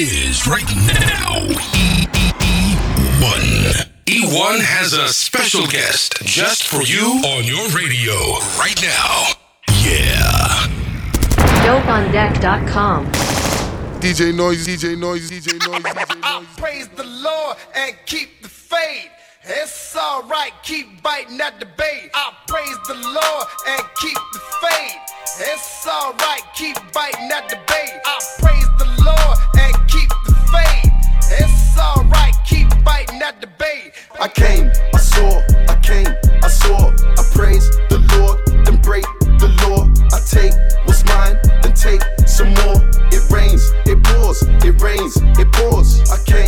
it 0.00 0.12
is 0.12 0.46
right 0.46 0.62
now. 0.86 1.40
E1. 3.18 3.88
E1 4.06 4.60
has 4.60 4.92
a 4.92 5.08
special 5.08 5.66
guest 5.66 6.22
just 6.22 6.68
for 6.68 6.82
you 6.82 7.20
on 7.26 7.42
your 7.42 7.66
radio 7.70 8.14
right 8.56 8.80
now. 8.80 9.32
Yeah. 9.82 10.68
DopeOnDeck.com. 11.66 13.06
DJ 13.98 14.32
Noise, 14.32 14.68
DJ 14.68 14.96
Noise, 14.96 15.32
DJ 15.32 15.58
Noise, 15.66 15.82
DJ 15.82 16.22
I 16.22 16.38
Noise. 16.38 16.46
praise 16.56 16.88
the 16.90 17.02
Lord 17.02 17.56
and 17.74 17.96
keep 18.06 18.40
the 18.40 18.48
faith. 18.48 19.10
It's 19.42 19.96
alright, 19.96 20.52
keep 20.62 21.02
biting 21.02 21.40
at 21.40 21.58
the 21.58 21.66
bait. 21.66 22.10
I 22.14 22.34
praise 22.46 22.78
the 22.86 22.94
Lord 22.94 23.46
and 23.66 23.82
keep 24.00 24.18
the 24.32 24.38
faith. 24.62 24.96
It's 25.40 25.88
alright, 25.88 26.42
keep 26.54 26.76
biting 26.92 27.32
at 27.32 27.48
the 27.48 27.56
bait. 27.66 28.00
I 28.04 28.20
praise 28.38 28.68
the 28.78 28.86
Lord 29.04 29.27
It's 31.30 31.78
alright, 31.78 32.34
keep 32.46 32.68
biting 32.84 33.20
at 33.22 33.40
the 33.40 33.48
bait. 33.58 33.92
I 34.20 34.28
came, 34.28 34.70
I 34.94 34.98
saw, 34.98 35.42
I 35.68 35.76
came, 35.82 36.08
I 36.42 36.48
saw, 36.48 36.90
I 36.90 37.22
praise 37.32 37.68
the 37.90 37.98
Lord, 38.16 38.38
then 38.64 38.80
break 38.80 39.04
the 39.38 39.48
law. 39.68 39.84
I 40.12 40.20
take 40.24 40.54
what's 40.86 41.04
mine, 41.04 41.36
then 41.62 41.74
take 41.74 42.02
some 42.26 42.48
more. 42.64 42.80
It 43.12 43.28
rains, 43.30 43.62
it 43.84 44.02
pours, 44.02 44.42
it 44.64 44.80
rains, 44.80 45.16
it 45.38 45.52
pours. 45.52 46.10
I 46.10 46.18
came, 46.24 46.47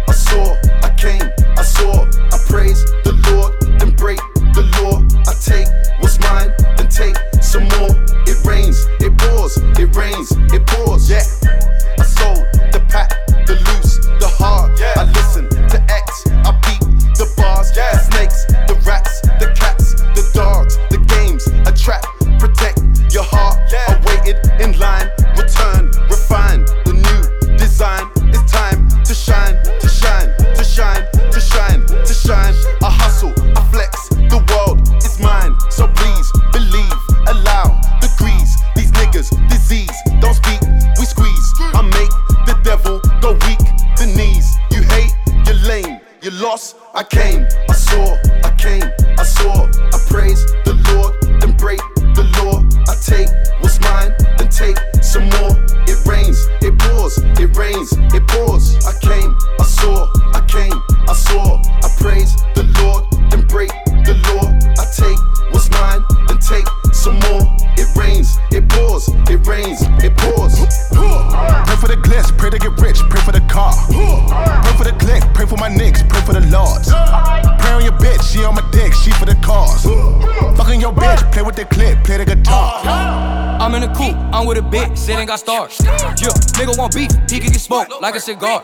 beef, 86.93 87.11
he 87.29 87.39
can 87.39 87.51
get 87.51 87.61
smoked 87.61 87.91
like 88.01 88.15
a 88.15 88.19
cigar. 88.19 88.63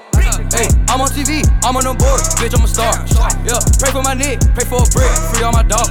Hey, 0.52 0.68
I'm 0.88 1.02
on 1.02 1.10
TV, 1.10 1.44
I'm 1.64 1.76
on 1.76 1.84
the 1.84 1.96
board, 1.96 2.22
bitch, 2.40 2.54
I'm 2.56 2.64
a 2.64 2.68
star. 2.68 2.94
Yeah, 3.48 3.60
pray 3.80 3.92
for 3.92 4.04
my 4.04 4.14
neck, 4.14 4.40
pray 4.54 4.66
for 4.66 4.84
a 4.84 4.88
brick, 4.92 5.12
free 5.32 5.44
all 5.44 5.52
my 5.52 5.64
dogs. 5.64 5.90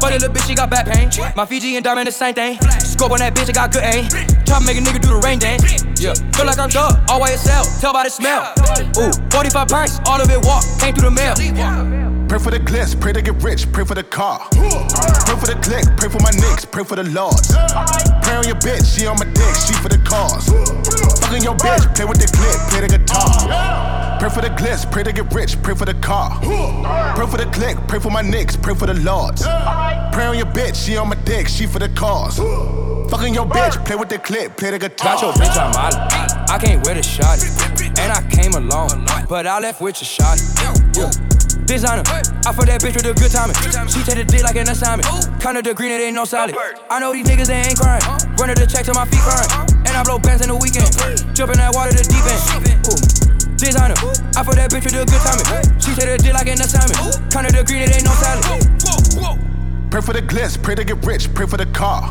Funny 0.00 0.18
little 0.18 0.34
bitch, 0.34 0.46
she 0.46 0.54
got 0.54 0.70
back 0.70 0.86
pain. 0.86 1.10
My 1.36 1.44
Fiji 1.44 1.76
and 1.76 1.84
diamond 1.84 2.08
the 2.08 2.12
same 2.12 2.34
thing. 2.34 2.58
Scope 2.80 3.12
on 3.12 3.18
that 3.18 3.34
bitch, 3.34 3.48
I 3.48 3.52
got 3.52 3.72
good 3.72 3.84
aim. 3.84 4.08
Try 4.46 4.58
to 4.58 4.64
make 4.64 4.78
a 4.78 4.80
nigga 4.80 5.00
do 5.00 5.08
the 5.08 5.20
rain 5.22 5.38
dance. 5.38 5.84
Yeah, 6.00 6.14
feel 6.34 6.46
like 6.46 6.58
I'm 6.58 6.70
dug, 6.70 6.98
all 7.08 7.20
YSL, 7.20 7.80
tell 7.80 7.92
by 7.92 8.04
the 8.04 8.10
smell. 8.10 8.54
Ooh, 8.98 9.12
45 9.30 9.68
pints, 9.68 10.00
all 10.06 10.20
of 10.20 10.30
it 10.30 10.40
walk, 10.44 10.64
came 10.78 10.94
through 10.94 11.10
the 11.10 11.14
mail. 11.14 12.11
Pray 12.32 12.40
for 12.40 12.50
the 12.50 12.60
glitz, 12.60 12.98
pray 12.98 13.12
to 13.12 13.20
get 13.20 13.42
rich, 13.42 13.70
pray 13.72 13.84
for 13.84 13.94
the 13.94 14.02
car. 14.02 14.48
Pray 14.52 15.36
for 15.36 15.44
the 15.44 15.58
click, 15.60 15.84
pray 15.98 16.08
for 16.08 16.18
my 16.20 16.30
nicks, 16.30 16.64
pray 16.64 16.82
for 16.82 16.96
the 16.96 17.04
lords. 17.12 17.52
Pray 18.24 18.36
on 18.40 18.48
your 18.48 18.56
bitch, 18.56 18.88
she 18.88 19.04
on 19.04 19.18
my 19.18 19.26
dick, 19.36 19.54
she 19.68 19.74
for 19.74 19.90
the 19.90 20.00
cause. 20.08 20.48
Fucking 21.20 21.42
your 21.42 21.54
bitch, 21.56 21.94
play 21.94 22.06
with 22.06 22.16
the 22.16 22.32
clip, 22.32 22.56
play 22.72 22.80
the 22.80 22.96
guitar. 22.96 24.16
Pray 24.18 24.30
for 24.30 24.40
the 24.40 24.48
glitz, 24.48 24.90
pray 24.90 25.02
to 25.02 25.12
get 25.12 25.30
rich, 25.34 25.60
pray 25.62 25.74
for 25.74 25.84
the 25.84 25.92
car. 26.00 26.40
Pray 26.40 27.26
for 27.26 27.36
the 27.36 27.44
click, 27.52 27.76
pray 27.86 28.00
for 28.00 28.08
my 28.08 28.22
nicks, 28.22 28.56
pray 28.56 28.74
for 28.74 28.86
the 28.86 28.94
lords. 28.94 29.42
Pray 29.42 30.24
on 30.24 30.38
your 30.38 30.48
bitch, 30.56 30.74
she 30.86 30.96
on 30.96 31.10
my 31.10 31.16
dick, 31.26 31.48
she 31.48 31.66
for 31.66 31.80
the 31.80 31.90
cause. 31.90 32.38
Fucking 33.10 33.34
your 33.34 33.44
bitch, 33.44 33.84
play 33.84 33.96
with 33.96 34.08
the 34.08 34.18
clip, 34.18 34.56
play 34.56 34.70
the 34.70 34.78
guitar. 34.78 35.20
Got 35.20 35.22
your 35.22 35.32
bitch 35.34 35.60
on 35.60 35.70
Molly. 35.76 35.96
I 36.48 36.56
can't 36.56 36.82
wear 36.86 36.94
the 36.94 37.02
shot. 37.02 37.44
And 38.00 38.10
I 38.10 38.22
came 38.30 38.54
alone, 38.54 39.04
but 39.28 39.46
I 39.46 39.60
left 39.60 39.82
with 39.82 40.00
your 40.00 40.08
shot. 40.08 40.40
Yeah. 40.96 41.10
Designer, 41.66 42.02
I 42.44 42.50
fuck 42.52 42.66
that 42.66 42.80
bitch 42.80 42.96
with 42.96 43.06
a 43.06 43.14
good 43.14 43.30
timing. 43.30 43.56
She 43.88 44.02
take 44.02 44.16
the 44.18 44.24
dick 44.24 44.42
like 44.42 44.56
an 44.56 44.68
assignment. 44.68 45.08
Kind 45.40 45.56
of 45.56 45.64
the 45.64 45.74
green, 45.74 45.92
it 45.92 46.00
ain't 46.00 46.16
no 46.16 46.24
solid. 46.24 46.56
I 46.90 47.00
know 47.00 47.12
these 47.12 47.26
niggas, 47.26 47.48
they 47.48 47.60
ain't 47.60 47.78
crying. 47.78 48.02
Running 48.40 48.56
the 48.56 48.66
check 48.66 48.84
to 48.86 48.94
my 48.94 49.04
feet 49.06 49.20
crying. 49.20 49.48
And 49.84 49.94
I 49.96 50.02
blow 50.02 50.18
bands 50.18 50.42
in 50.42 50.48
the 50.48 50.56
weekend. 50.56 50.88
Jump 51.36 51.52
in 51.52 51.58
that 51.58 51.74
water, 51.74 51.92
the 51.92 52.04
deep 52.08 52.24
end. 52.24 52.42
Ooh. 52.88 52.96
Designer, 53.60 53.94
I 54.34 54.42
fuck 54.42 54.58
that 54.58 54.74
bitch 54.74 54.82
with 54.88 54.98
a 54.98 55.06
good 55.06 55.22
timing. 55.22 55.46
She 55.78 55.94
take 55.94 56.10
the 56.10 56.18
dick 56.18 56.34
like 56.34 56.48
an 56.48 56.58
assignment. 56.58 56.98
Kind 57.30 57.46
of 57.46 57.52
the 57.54 57.62
green, 57.62 57.86
it 57.86 57.94
ain't 57.94 58.04
no 58.04 58.14
salad. 58.16 58.71
Pray 59.92 60.00
for 60.00 60.14
the 60.14 60.22
glitz, 60.22 60.56
pray 60.56 60.74
to 60.74 60.84
get 60.84 61.04
rich, 61.04 61.28
pray 61.34 61.46
for 61.46 61.58
the 61.58 61.66
car. 61.66 62.10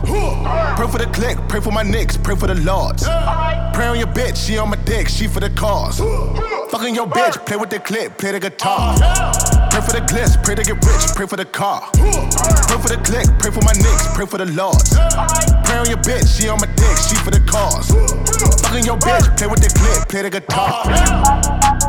Pray 0.77 0.87
for 0.87 0.99
the 0.99 1.09
click, 1.11 1.35
pray 1.49 1.59
for 1.59 1.71
my 1.71 1.81
nicks, 1.81 2.15
pray 2.15 2.35
for 2.35 2.45
the 2.45 2.53
lords. 2.61 3.01
Pray 3.73 3.87
on 3.87 3.97
your 3.97 4.05
bitch, 4.05 4.37
she 4.37 4.59
on 4.59 4.69
my 4.69 4.75
dick, 4.85 5.09
she 5.09 5.25
for 5.25 5.39
the 5.39 5.49
cause. 5.49 5.97
Fucking 6.69 6.93
your 6.93 7.07
bitch, 7.07 7.43
play 7.43 7.57
with 7.57 7.71
the 7.71 7.79
clip, 7.79 8.19
play 8.19 8.33
the 8.33 8.39
guitar. 8.39 8.93
Pray 9.71 9.81
for 9.81 9.93
the 9.93 10.05
glitz, 10.05 10.37
pray 10.43 10.53
to 10.53 10.61
get 10.61 10.77
rich, 10.85 11.15
pray 11.15 11.25
for 11.25 11.37
the 11.37 11.45
car. 11.45 11.89
Pray 11.93 12.77
for 12.77 12.87
the 12.87 13.01
click, 13.03 13.25
pray 13.39 13.49
for 13.49 13.63
my 13.65 13.73
nicks, 13.73 14.13
pray 14.13 14.27
for 14.27 14.37
the 14.37 14.45
lords. 14.53 14.93
Pray 15.65 15.77
on 15.81 15.89
your 15.89 15.97
bitch, 16.05 16.37
she 16.37 16.49
on 16.49 16.59
my 16.61 16.67
dick, 16.77 16.97
she 17.09 17.15
for 17.25 17.31
the 17.31 17.41
cause. 17.49 17.89
Fucking 18.61 18.85
your 18.85 18.97
bitch, 18.99 19.35
play 19.37 19.47
with 19.47 19.59
the 19.59 19.73
clip, 19.73 20.07
play 20.07 20.21
the 20.21 20.29
guitar. 20.29 21.80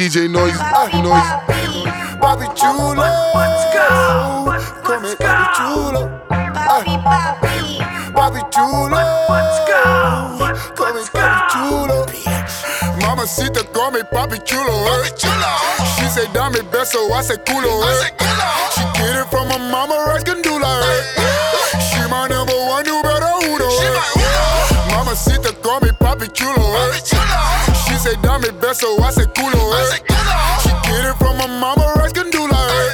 DJ 0.00 0.30
noise, 0.30 0.56
noise. 1.04 2.16
Bobby 2.18 2.46
Chulo. 2.56 3.04
Let's 3.36 3.64
go. 3.68 4.48
Come 4.82 5.04
here, 5.04 5.16
Bobby 5.20 5.44
Chulo. 5.52 6.08
Bobby, 6.30 6.96
Bobby. 7.04 7.84
Bobby 8.14 8.40
Chulo. 8.48 8.96
Let's 9.28 9.58
go. 9.68 10.72
Come 10.74 10.96
here, 10.96 11.10
Bobby 11.12 11.44
Chulo. 11.52 12.06
Mamacita, 13.02 13.62
come 13.74 14.00
Papi 14.10 14.40
Chulo. 14.42 14.72
Eh? 14.88 15.12
She 15.84 16.08
say 16.08 16.26
dame 16.32 16.64
beso, 16.72 17.12
I 17.12 17.20
say 17.20 17.36
culo. 17.36 17.84
Eh? 17.84 18.08
She 18.72 18.80
get 18.96 19.20
it 19.20 19.28
from 19.28 19.48
my 19.48 19.58
mama, 19.58 20.02
rice 20.08 20.24
gandula. 20.24 20.80
Eh? 20.80 21.78
She 21.78 22.00
my 22.08 22.26
number 22.26 22.56
one, 22.56 22.86
you 22.86 23.02
better 23.02 23.36
uno. 23.44 23.68
Eh? 23.68 24.00
Mamacita, 24.96 25.52
come 25.60 25.92
Papi 26.00 26.32
Chulo. 26.32 26.88
Eh? 26.88 27.00
She 27.04 27.69
say 28.10 28.20
dame 28.22 28.50
beso, 28.60 28.98
I 29.00 29.10
say 29.10 29.26
culo. 29.36 29.60
Eh? 29.78 29.96
She 30.62 30.70
get 30.86 31.04
it 31.04 31.16
from 31.18 31.36
my 31.38 31.46
mama, 31.46 31.94
rice 31.96 32.12
gandula. 32.12 32.58
Eh? 32.58 32.90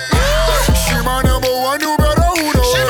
She 0.84 0.94
my 1.04 1.22
number 1.22 1.48
one, 1.48 1.80
you 1.80 1.96
better 1.96 2.32
uno. 2.36 2.62
Eh? 2.62 2.86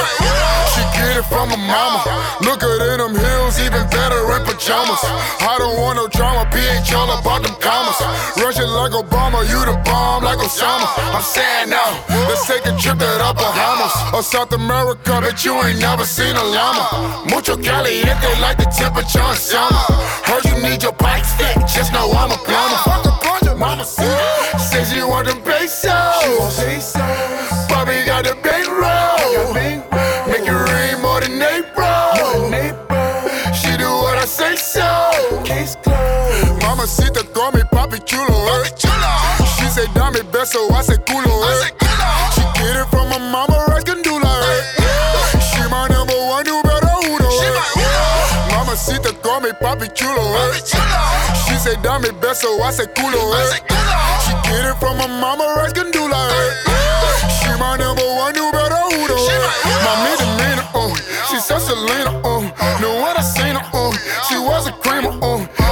She 0.75 0.83
get 0.97 1.17
it 1.19 1.27
from 1.31 1.49
my 1.51 1.56
mama. 1.87 2.03
Look 2.43 2.63
at 2.63 2.81
in 2.83 2.99
them 2.99 3.15
heels, 3.15 3.59
even 3.61 3.83
better 3.91 4.21
in 4.35 4.43
pajamas. 4.45 5.03
I 5.43 5.55
don't 5.59 5.79
want 5.79 5.97
no 5.97 6.07
drama, 6.09 6.49
PH 6.51 6.93
all 6.95 7.11
about 7.19 7.43
them 7.43 7.55
commas. 7.61 7.99
Rushing 8.37 8.69
like 8.69 8.93
Obama, 8.93 9.47
you 9.47 9.61
the 9.65 9.77
bomb 9.85 10.25
like 10.25 10.39
Osama. 10.39 10.87
I'm 11.15 11.23
saying 11.23 11.71
now, 11.71 11.91
let's 12.29 12.47
take 12.47 12.67
a 12.67 12.75
trip 12.77 12.99
to 12.99 13.09
the 13.23 13.31
Bahamas 13.37 13.95
or 14.15 14.23
South 14.23 14.53
America, 14.53 15.21
but 15.23 15.45
you 15.45 15.55
ain't 15.63 15.81
never 15.81 16.05
seen 16.05 16.35
a 16.35 16.45
llama. 16.45 17.25
Mucho 17.31 17.57
caliente 17.57 18.31
like 18.41 18.59
the 18.59 18.69
temperature 18.71 19.23
in 19.31 19.37
summer. 19.37 19.85
Heard 20.27 20.45
you 20.45 20.57
need 20.63 20.83
your 20.83 20.93
bikes 20.93 21.33
fit, 21.35 21.57
just 21.67 21.93
know 21.93 22.11
I'm 22.13 22.31
a 22.31 22.39
plumber. 22.47 23.17
Mama 23.57 23.87
said, 23.87 24.59
says 24.59 24.93
you 24.93 25.09
want 25.09 25.27
them 25.27 25.41
pesos. 25.41 25.87
Bobby 26.57 27.36
say 39.77 39.87
dame 39.93 40.25
beso, 40.33 40.73
I 40.73 40.81
say 40.81 40.97
culo. 41.05 41.29
Eh? 41.45 41.69
She 42.33 42.41
get 42.57 42.81
it 42.81 42.89
from 42.89 43.11
my 43.13 43.19
mama, 43.19 43.67
rice 43.69 43.85
gandula. 43.85 44.33
Eh? 44.49 44.63
She 45.49 45.61
my 45.69 45.87
number 45.93 46.17
one, 46.17 46.47
you 46.49 46.63
better 46.65 46.97
uno. 47.05 47.29
Eh? 47.29 47.53
Mamacita, 48.57 49.13
call 49.23 49.41
me 49.41 49.51
Papi 49.61 49.93
Chulo. 49.93 50.25
Eh? 50.33 50.65
She 51.45 51.55
say 51.61 51.77
dame 51.85 52.09
beso, 52.25 52.49
I 52.65 52.71
say 52.71 52.87
culo. 52.97 53.21
Eh? 53.37 53.61
She 54.25 54.33
get 54.49 54.65
it 54.65 54.77
from 54.81 54.97
my 54.97 55.07
mama, 55.07 55.45
rice 55.61 55.75
gandula. 55.75 56.25
Eh? 56.25 56.51
She 57.37 57.53
my 57.61 57.77
number 57.77 58.09
one, 58.17 58.35
you 58.35 58.49
better 58.57 58.81
uno. 58.97 59.17
Eh? 59.29 59.41
Mami 59.85 60.13
de 60.17 60.27
mina, 60.41 60.65
uh. 60.73 60.95
She 61.29 61.37
said 61.39 61.61
Selena, 61.61 62.17
uh. 62.25 62.81
Know 62.81 62.97
what 63.03 63.19
I 63.19 63.21
seen 63.21 63.57
uh. 63.57 63.93
She 64.27 64.39
was 64.39 64.69
a 64.69 64.73
creamer, 64.73 65.13
uh. 65.21 65.66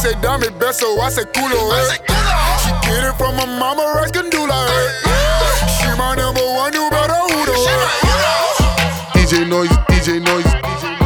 Say 0.00 0.14
dame 0.22 0.48
so 0.72 0.98
I 1.00 1.10
say 1.10 1.24
culo. 1.24 1.60
Eh? 1.76 1.92
She 2.62 2.70
get 2.88 3.04
it 3.04 3.14
from 3.18 3.36
my 3.36 3.44
mama, 3.44 3.92
rice 3.96 4.10
gandula. 4.10 4.66
Eh? 4.66 4.88
She 5.76 5.88
my 5.98 6.14
number 6.16 6.40
one, 6.40 6.72
you 6.72 6.88
better 6.88 7.20
uno. 7.36 7.52
Eh? 7.52 7.90
DJ 9.12 9.46
noise, 9.46 9.68
DJ 9.88 10.24
noise, 10.24 10.44
DJ 10.44 10.88
noise. 10.88 10.99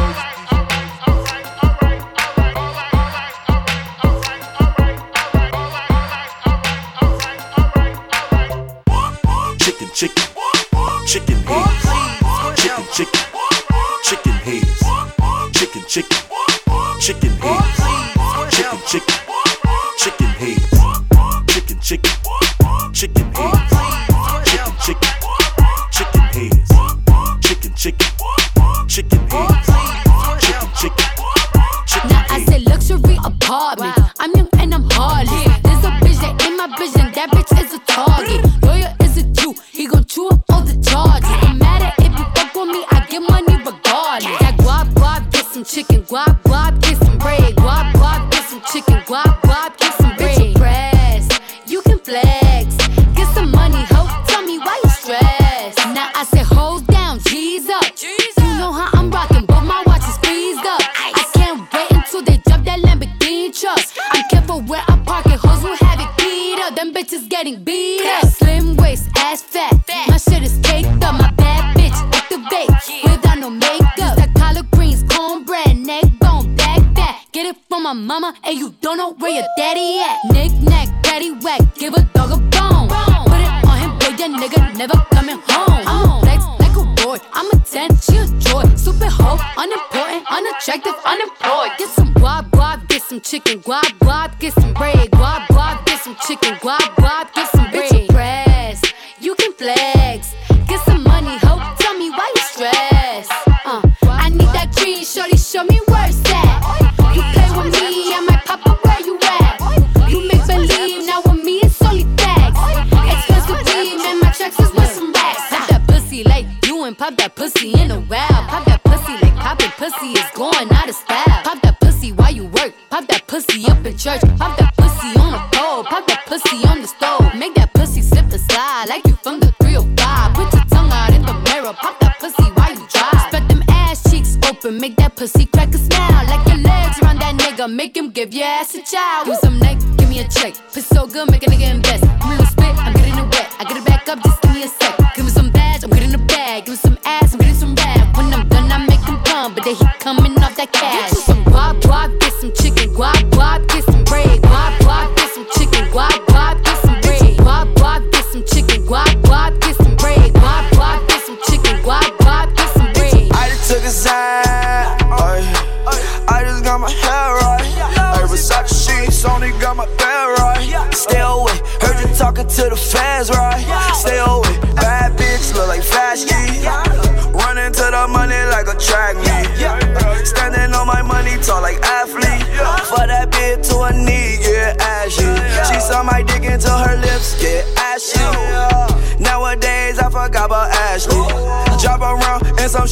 Him 138.73 138.81
give 138.81 139.14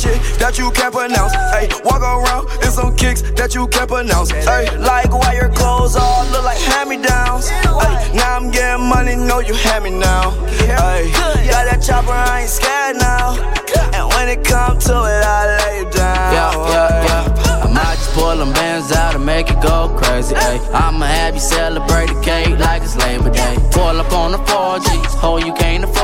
shit 0.03 0.19
that 0.39 0.57
you 0.59 0.69
can't 0.71 0.93
pronounce. 0.93 1.33
Ay, 1.55 1.69
walk 1.87 2.03
around 2.03 2.51
in 2.63 2.71
some 2.71 2.95
kicks 2.95 3.21
that 3.39 3.55
you 3.55 3.67
can't 3.67 3.89
pronounce. 3.89 4.31
Ay, 4.31 4.67
like 4.77 5.11
why 5.11 5.33
your 5.33 5.49
clothes 5.49 5.95
all 5.95 6.25
look 6.31 6.43
like 6.43 6.59
hand 6.59 6.89
me 6.89 6.97
downs. 6.97 7.47
Ay, 7.49 8.11
now 8.13 8.35
I'm 8.35 8.51
getting 8.51 8.85
money, 8.85 9.15
know 9.15 9.39
you 9.39 9.55
hand 9.55 9.83
me 9.85 9.91
now. 9.91 10.35
Ay, 10.59 11.07
got 11.47 11.63
that 11.69 11.81
chopper, 11.81 12.11
I 12.11 12.41
ain't 12.41 12.49
scared 12.49 12.97
now. 12.97 13.39
And 13.95 14.05
when 14.13 14.27
it 14.27 14.43
come 14.43 14.77
to 14.77 14.95
it, 15.07 15.23
I 15.23 15.41
lay 15.59 15.79
down. 15.89 16.33
Yeah, 16.35 16.51
yeah, 16.73 17.05
yeah. 17.07 17.63
I 17.63 17.67
might 17.71 17.95
just 17.95 18.11
pull 18.13 18.35
them 18.35 18.51
bands 18.53 18.91
out 18.91 19.15
and 19.15 19.25
make 19.25 19.49
it 19.49 19.61
go 19.61 19.95
crazy. 19.97 20.35
Ay. 20.35 20.59
I'ma 20.73 21.05
have 21.05 21.33
you 21.33 21.39
celebrate 21.39 22.07
the 22.07 22.19
cake 22.21 22.59
like 22.59 22.83
it's 22.83 22.97
Labor 22.97 23.31
Day. 23.31 23.55
Pull 23.71 23.95
up 24.03 24.11
on 24.11 24.31
the 24.31 24.41
4Gs, 24.49 25.15
ho, 25.23 25.37
you 25.37 25.53
can't 25.53 25.83
afford 25.83 26.02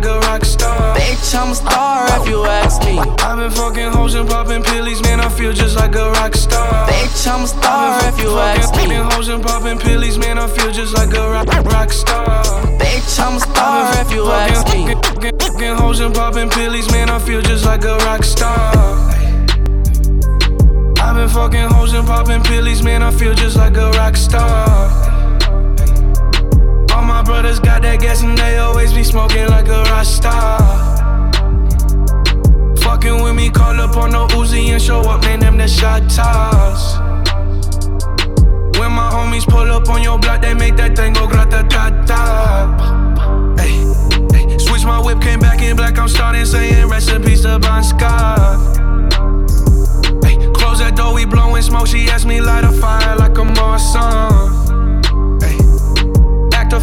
like 0.00 0.10
a 0.10 0.18
rock 0.26 0.44
star. 0.44 0.96
Bitch, 0.96 1.34
I'm 1.34 1.50
a 1.50 1.54
star 1.54 2.20
if 2.20 2.28
you 2.28 2.44
ask 2.44 2.82
me. 2.84 2.98
I've 2.98 3.38
been 3.38 3.50
fucking 3.50 3.92
hoes 3.92 4.14
and 4.14 4.28
popping 4.28 4.62
pillies, 4.62 5.02
man. 5.02 5.20
I 5.20 5.28
feel 5.28 5.52
just 5.52 5.76
like 5.76 5.94
a 5.94 6.10
rock 6.12 6.34
star. 6.34 6.88
Bitch, 6.88 7.26
I'm 7.30 7.44
a 7.44 7.46
star 7.46 8.08
if 8.08 8.18
you 8.20 8.30
ask 8.38 8.74
me. 8.76 8.82
I've 8.82 9.10
Fucking 9.10 9.10
hoes 9.10 9.28
and 9.28 9.42
popping 9.42 9.78
pillies, 9.78 10.18
man. 10.18 10.38
I 10.38 10.46
feel 10.48 10.70
just 10.70 10.94
like 10.94 11.12
a 11.12 11.30
rock, 11.30 11.48
rock 11.66 11.90
star. 11.90 12.44
Bitch, 12.78 13.20
I'm 13.20 13.36
a 13.36 13.40
star 13.40 14.00
if 14.00 14.12
you 14.12 14.26
ask 14.26 14.66
me. 14.74 14.94
Fucking 15.40 15.74
hoes 15.74 16.00
and 16.00 16.14
popping 16.14 16.48
pillies, 16.48 16.90
man. 16.90 17.10
I 17.10 17.18
feel 17.18 17.42
just 17.42 17.64
like 17.66 17.84
a 17.84 17.96
rock 17.98 18.24
star. 18.24 18.72
I've 21.02 21.16
been 21.16 21.28
fucking 21.28 21.68
hoes 21.74 21.92
and 21.92 22.06
popping 22.06 22.42
pillies, 22.42 22.82
man. 22.82 23.02
I 23.02 23.10
feel 23.10 23.34
just 23.34 23.56
like 23.56 23.76
a 23.76 23.90
rock 23.92 24.16
star. 24.16 25.09
My 27.20 27.24
brothers 27.26 27.60
got 27.60 27.82
that 27.82 28.00
gas 28.00 28.22
and 28.22 28.38
they 28.38 28.56
always 28.56 28.94
be 28.94 29.04
smoking 29.04 29.46
like 29.48 29.68
a 29.68 29.82
rock 29.92 30.06
star. 30.06 30.56
Fucking 32.78 33.22
with 33.22 33.34
me, 33.34 33.50
call 33.50 33.78
up 33.78 33.94
on 33.98 34.12
the 34.12 34.26
Uzi 34.28 34.68
and 34.68 34.80
show 34.80 35.00
up, 35.00 35.20
man, 35.24 35.40
them 35.40 35.58
the 35.58 35.68
shot 35.68 36.08
toss. 36.08 36.96
When 38.78 38.92
my 38.92 39.10
homies 39.12 39.46
pull 39.46 39.70
up 39.70 39.86
on 39.90 40.02
your 40.02 40.18
block, 40.18 40.40
they 40.40 40.54
make 40.54 40.76
that 40.76 40.96
thing 40.96 41.12
go 41.12 41.26
grata 41.26 41.62
ta 41.68 41.90
ta. 42.08 43.54
Switch 44.58 44.86
my 44.86 44.98
whip, 44.98 45.20
came 45.20 45.40
back 45.40 45.60
in 45.60 45.76
black, 45.76 45.98
I'm 45.98 46.08
starting 46.08 46.46
saying 46.46 46.88
recipes 46.88 47.42
to 47.42 47.58
Bon 47.58 47.84
Scott. 47.84 48.78
Close 50.54 50.78
that 50.78 50.94
door, 50.96 51.12
we 51.12 51.26
blowing 51.26 51.60
smoke. 51.60 51.86
She 51.86 52.08
asked 52.08 52.24
me 52.24 52.40
light 52.40 52.64
a 52.64 52.72
fire 52.72 53.14
like 53.16 53.36
a 53.36 53.42
Marsan. 53.42 54.59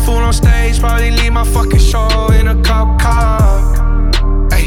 Fool 0.05 0.23
on 0.23 0.33
stage, 0.33 0.79
probably 0.79 1.11
leave 1.11 1.33
my 1.33 1.43
fucking 1.43 1.79
show 1.79 2.31
in 2.31 2.47
a 2.47 2.55
cop 2.63 2.99
car. 3.01 3.39
Ay, 4.51 4.65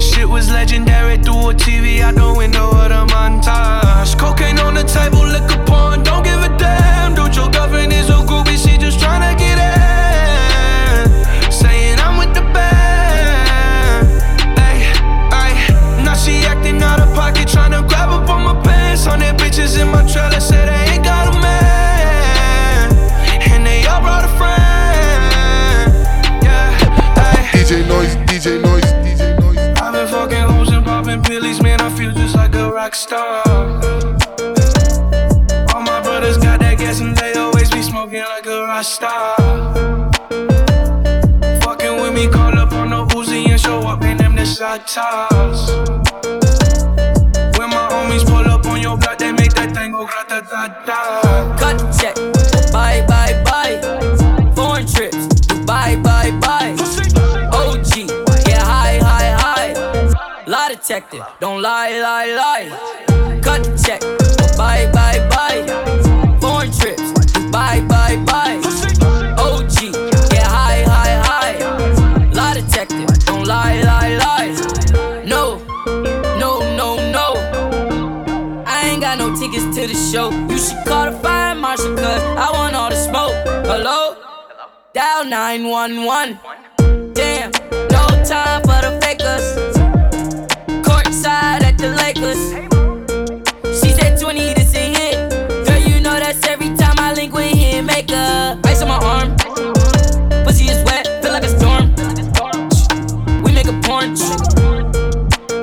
Shit 0.00 0.28
was 0.28 0.50
legendary 0.50 1.16
through 1.18 1.50
a 1.50 1.54
TV 1.54 2.00
out 2.00 2.14
the 2.14 2.34
window 2.36 2.70
of 2.70 2.88
the 2.88 3.06
montage. 3.14 4.18
Cocaine 4.18 4.58
on 4.58 4.74
the 4.74 4.82
table, 4.84 5.24
liquor 5.24 5.62
porn, 5.64 6.02
don't 6.02 6.24
give 6.24 6.42
a 6.42 6.48
damn. 6.58 7.14
Dude, 7.14 7.36
your 7.36 7.50
girlfriend 7.50 7.92
is 7.92 8.08
a 8.08 8.18
groupie, 8.28 8.58
she 8.58 8.76
just 8.78 8.98
tryna 8.98 9.36
get 9.38 9.58
in. 9.58 11.52
Saying 11.52 11.98
I'm 12.00 12.18
with 12.18 12.34
the 12.34 12.42
band. 12.54 14.06
Ay, 14.58 14.78
ay, 15.30 16.02
now 16.04 16.14
she 16.14 16.44
acting 16.46 16.82
out 16.82 17.00
of 17.00 17.14
pocket, 17.14 17.46
tryna 17.48 17.86
grab 17.88 18.10
up 18.10 18.28
on 18.28 18.42
my 18.42 18.60
pants. 18.62 19.06
On 19.06 19.18
their 19.20 19.34
bitches 19.34 19.80
in 19.80 19.88
my 19.88 19.97
rock 32.88 32.94
star. 32.94 33.42
All 35.74 35.82
my 35.82 36.00
brothers 36.02 36.38
got 36.38 36.60
that 36.60 36.76
gas 36.78 37.00
and 37.00 37.14
they 37.16 37.34
always 37.34 37.70
be 37.70 37.82
smoking 37.82 38.22
like 38.22 38.46
a 38.46 38.62
rock 38.62 38.82
star. 38.82 39.36
Fucking 41.60 42.00
with 42.00 42.14
me, 42.14 42.28
call 42.28 42.56
up 42.58 42.72
on 42.72 42.88
the 42.90 43.04
Uzi 43.14 43.46
and 43.50 43.60
show 43.60 43.80
up 43.80 44.02
in 44.04 44.16
them 44.16 44.34
the 44.36 44.46
shot 44.46 44.86
toss. 44.86 45.70
When 47.58 47.68
my 47.68 47.88
homies 47.92 48.24
pull 48.24 48.48
up 48.48 48.64
on 48.64 48.80
your 48.80 48.96
block, 48.96 49.18
they 49.18 49.32
make 49.32 49.52
that 49.52 49.74
thing 49.74 49.92
go 49.92 50.06
grata 50.06 50.40
ta 50.48 50.68
ta. 50.86 51.56
Cut 51.58 51.78
check. 51.98 52.14
Bye, 52.72 53.04
bye, 53.06 53.42
bye. 53.44 54.17
Detector. 60.88 61.26
Don't 61.38 61.60
lie, 61.60 62.00
lie, 62.00 62.32
lie. 62.32 63.40
Cut 63.42 63.62
the 63.62 63.76
check. 63.76 64.00
Bye, 64.56 64.90
bye, 64.90 65.20
bye. 65.28 65.60
Foreign 66.40 66.72
trips. 66.72 67.12
Bye, 67.52 67.82
bye, 67.82 68.16
bye. 68.24 68.56
OG. 69.36 69.92
Get 70.30 70.44
high, 70.44 70.84
high, 70.88 71.20
high. 71.28 72.30
Lie 72.32 72.54
detector. 72.54 73.04
Don't 73.26 73.46
lie, 73.46 73.82
lie, 73.82 74.16
lie. 74.16 75.24
No. 75.26 75.58
No, 76.38 76.60
no, 76.74 76.96
no. 77.12 77.34
I 78.66 78.88
ain't 78.88 79.02
got 79.02 79.18
no 79.18 79.36
tickets 79.36 79.64
to 79.76 79.86
the 79.86 80.10
show. 80.10 80.30
You 80.48 80.56
should 80.56 80.82
call 80.86 81.10
the 81.10 81.18
fire 81.18 81.54
marshal, 81.54 81.96
cause 81.96 82.22
I 82.22 82.50
want 82.50 82.74
all 82.74 82.88
the 82.88 82.96
smoke. 82.96 83.34
Hello? 83.66 84.16
Dial 84.94 85.26
911. 85.26 87.12
Damn, 87.12 87.50
no 87.90 88.24
time 88.24 88.62
for 88.62 88.80
the 88.80 88.98
fakers. 89.02 89.77
Courtside 91.08 91.62
at 91.62 91.78
the 91.78 91.88
Lakers. 91.96 92.52
She 93.80 93.92
said 93.94 94.20
20, 94.20 94.52
this 94.52 94.74
a 94.74 94.92
hit. 94.92 95.30
Girl, 95.66 95.78
you 95.78 96.00
know 96.02 96.20
that's 96.20 96.46
every 96.46 96.76
time 96.76 96.96
I 96.98 97.14
link 97.14 97.32
with 97.32 97.50
him. 97.56 97.86
Make 97.86 98.12
up. 98.12 98.58
ice 98.66 98.82
on 98.82 98.88
my 98.88 98.98
arm. 98.98 99.34
Pussy 100.44 100.66
is 100.66 100.84
wet, 100.84 101.06
feel 101.22 101.32
like 101.32 101.44
a 101.44 101.48
storm. 101.48 101.94
We 103.42 103.52
make 103.52 103.68
a 103.68 103.80
porn. 103.88 104.16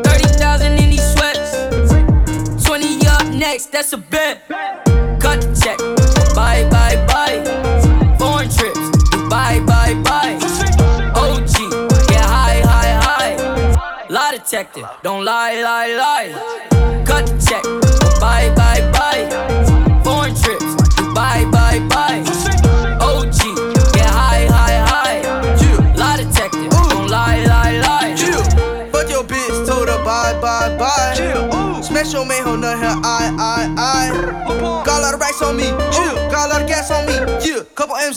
30,000 0.03 0.79
in 0.79 0.89
these 0.89 1.13
sweats. 1.13 2.65
20 2.65 3.05
up 3.05 3.27
next, 3.27 3.71
that's 3.71 3.93
a 3.93 3.97
bet. 3.97 4.94
High. 14.55 14.99
Don't 15.03 15.25
lie, 15.25 15.61
lie, 15.61 15.93
lie. 15.95 17.03
Cut 17.05 17.25
check. 17.45 17.63
Bye, 18.21 18.53
bye, 18.55 18.81
bye. 18.95 19.27
Foreign 20.03 20.33
trips. 20.35 20.75
Bye, 21.13 21.45
bye, 21.51 21.79
bye. 21.89 22.23
OG. 23.01 23.39
Get 23.93 24.07
high, 24.07 24.47
high, 24.47 24.79
high. 24.91 25.21
Lie 25.95 26.17
detector. 26.23 26.69
Don't 26.69 27.09
lie, 27.09 27.43
lie, 27.45 27.79
lie. 27.79 28.15
Fuck 28.91 29.09
your 29.09 29.23
bitch, 29.23 29.67
told 29.67 29.89
her 29.89 30.03
bye, 30.05 30.39
bye, 30.41 30.77
bye. 30.77 31.81
Smash 31.81 32.13
your 32.13 32.25
man, 32.25 32.43
hold 32.43 32.63
her, 32.63 32.75
I, 32.75 33.35
I, 33.37 33.75
I. 33.77 34.83
Got 34.85 34.99
a 34.99 35.01
lot 35.01 35.13
of 35.13 35.19
racks 35.19 35.41
on 35.41 35.57
me, 35.57 35.67
ooh. 35.67 36.15
got 36.31 36.47
a 36.47 36.53
lot 36.53 36.61
of 36.61 36.67
gas 36.67 36.91
on 36.91 37.04
me, 37.04 37.04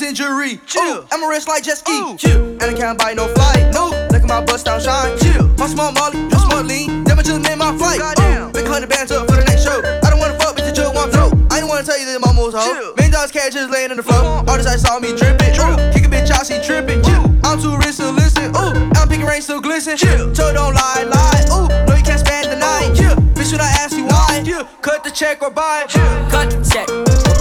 Injury. 0.02 0.60
Chill. 0.66 1.06
I'm 1.10 1.22
a 1.22 1.28
wrist 1.28 1.48
like 1.48 1.64
jet 1.64 1.78
ski. 1.78 2.16
Chill. 2.16 2.40
And 2.60 2.62
I 2.62 2.72
can't 2.74 2.98
buy 2.98 3.14
no 3.14 3.26
flight. 3.34 3.72
No. 3.72 3.90
Look 4.12 4.22
at 4.22 4.28
my 4.28 4.44
bust 4.44 4.66
down 4.66 4.80
shine. 4.80 5.18
Chill. 5.18 5.48
My 5.58 5.66
small 5.66 5.92
molly, 5.92 6.20
you 6.20 6.38
small 6.38 6.62
lean. 6.62 7.04
Never 7.04 7.22
just 7.22 7.40
made 7.42 7.58
my 7.58 7.76
flight. 7.76 7.98
Goddamn. 7.98 8.52
Big 8.52 8.66
hundred 8.66 8.90
bands 8.90 9.10
up 9.10 9.26
for 9.28 9.36
the 9.36 9.44
next 9.44 9.64
show. 9.64 9.80
I 10.02 10.10
don't 10.10 10.20
wanna 10.20 10.38
fuck, 10.38 10.56
bitch, 10.56 10.68
you 10.68 10.72
just 10.72 10.94
want 10.94 11.12
throw. 11.12 11.30
I 11.50 11.60
don't 11.60 11.68
wanna 11.68 11.84
tell 11.84 11.98
you 11.98 12.06
that 12.06 12.16
I'm 12.16 12.24
almost 12.24 12.56
hoe. 12.56 12.94
Million 12.96 13.12
dollars 13.12 13.32
cash 13.32 13.54
just 13.54 13.70
laying 13.70 13.90
in 13.90 13.96
the 13.96 14.02
floor. 14.02 14.44
Artists 14.46 14.70
I 14.70 14.76
saw 14.76 14.98
me 15.00 15.16
dripping. 15.16 15.52
Kick 15.92 16.06
a 16.06 16.10
bitch 16.10 16.30
out, 16.30 16.46
she 16.46 16.60
tripping. 16.62 17.02
Chill. 17.02 17.24
I'm 17.44 17.60
too 17.60 17.76
rich 17.78 17.96
to 17.96 18.10
listen. 18.10 18.54
Ooh. 18.54 18.90
I'm 18.94 19.08
picking 19.08 19.26
rain, 19.26 19.42
still 19.42 19.60
glisten. 19.60 19.96
Chill. 19.96 20.34
So 20.34 20.52
don't 20.52 20.74
lie, 20.74 21.04
lie. 21.08 21.42
Ooh. 21.50 21.66
No, 21.86 21.96
you 21.96 22.04
can't 22.04 22.20
spend 22.20 22.52
the 22.52 22.56
night. 22.56 22.94
Chill. 22.94 23.16
Bitch, 23.34 23.50
should 23.50 23.60
I 23.60 23.70
ask 23.82 23.96
you 23.96 24.06
why? 24.06 24.42
Chill. 24.44 24.64
Cut 24.82 25.02
the 25.02 25.10
check 25.10 25.42
or 25.42 25.50
buy. 25.50 25.86
Chill. 25.88 26.02
Cut 26.30 26.50
the 26.50 26.62
check. 26.62 26.86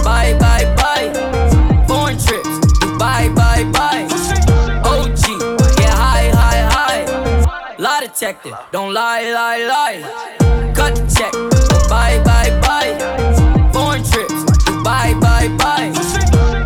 Bye, 0.02 0.34
bye, 0.38 0.66
bye. 0.76 1.47
Detector. 8.18 8.58
Don't 8.72 8.92
lie, 8.92 9.30
lie, 9.30 9.64
lie. 9.64 10.72
Cut 10.74 10.96
the 10.96 11.06
check. 11.06 11.32
Bye, 11.88 12.20
bye, 12.24 12.50
bye. 12.60 13.70
Foreign 13.72 14.02
trips. 14.02 14.42
Bye, 14.82 15.14
bye, 15.20 15.46
bye. 15.56 15.90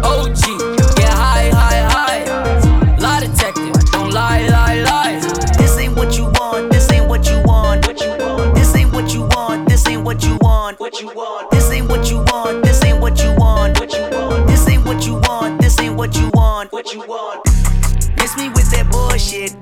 OG. 0.02 0.96
Get 0.96 1.12
high, 1.12 1.50
high, 1.52 1.82
high. 1.92 2.96
Lie 2.96 3.20
detector. 3.20 3.70
Don't 3.92 4.12
lie, 4.12 4.46
lie, 4.48 4.80
lie. 4.80 5.20
This 5.58 5.76
ain't 5.76 5.94
what 5.94 6.16
you 6.16 6.24
want, 6.40 6.72
this 6.72 6.90
ain't 6.90 7.06
what 7.06 7.26
you 7.28 7.42
want. 7.44 7.86
What 7.86 8.00
you 8.00 8.10
want. 8.16 8.54
This 8.54 8.74
ain't 8.74 8.92
what 8.94 9.12
you 9.12 9.22
want, 9.24 9.68
this 9.68 9.86
ain't 9.86 10.02
what 10.02 10.22
you 10.24 10.38
want. 10.40 10.80
What 10.80 11.00
you 11.02 11.08
want. 11.08 11.50
This 11.50 11.70
ain't 11.70 11.86
what 11.90 12.08
you 12.10 12.24
want, 12.32 12.64
this 12.64 12.82
ain't 12.82 12.98
what 12.98 13.22
you 13.22 13.34
want. 13.36 13.78
What 13.78 13.92
you 13.92 14.08
want. 14.10 14.48
This 14.48 14.66
ain't 14.68 14.86
what 14.86 15.04
you 15.04 15.16
want, 15.16 15.60
this 15.60 15.78
ain't 15.80 15.96
what 15.96 16.16
you 16.16 16.30
want. 16.32 16.72
What 16.72 16.94
you 16.94 17.00
want. 17.00 17.44
Miss 18.16 18.36
me 18.38 18.48
with 18.48 18.70
that 18.70 18.88
bullshit. 18.90 19.61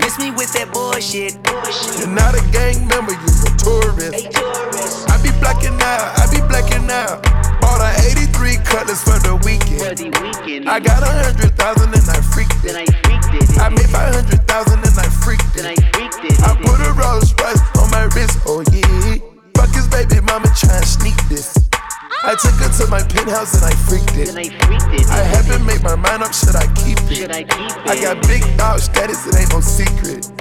Miss 0.00 0.18
me 0.18 0.30
with 0.30 0.52
that 0.54 0.70
bullshit. 0.72 1.36
You're 1.98 2.08
not 2.08 2.34
a 2.34 2.42
gang 2.50 2.86
member, 2.88 3.12
you 3.12 3.30
a 3.44 3.50
tourist. 3.58 4.32
I 5.10 5.20
be 5.22 5.30
blacking 5.40 5.76
out, 5.82 6.16
I 6.16 6.24
be 6.32 6.40
blacking 6.48 6.88
out. 6.88 7.22
Bought 7.60 7.82
a 7.82 7.90
83 8.08 8.56
cutlass 8.64 9.02
for 9.04 9.18
the 9.20 9.36
weekend. 9.44 10.68
I 10.68 10.80
got 10.80 11.02
a 11.02 11.10
hundred 11.10 11.52
thousand 11.56 11.92
and 11.92 12.08
I 12.08 12.20
freaked 12.22 12.47
penthouse 23.28 23.54
and 23.54 23.64
I 23.64 23.74
freaked 23.74 24.16
it. 24.16 24.34
I 25.10 25.22
haven't 25.22 25.64
made 25.64 25.82
my 25.82 25.96
mind 25.96 26.22
up, 26.22 26.32
should 26.32 26.56
I 26.56 26.66
keep 26.74 26.98
it? 27.10 27.30
I 27.30 28.00
got 28.00 28.26
big 28.26 28.42
dog 28.56 28.80
status, 28.80 29.26
it 29.26 29.36
ain't 29.38 29.52
no 29.52 29.60
secret. 29.60 30.37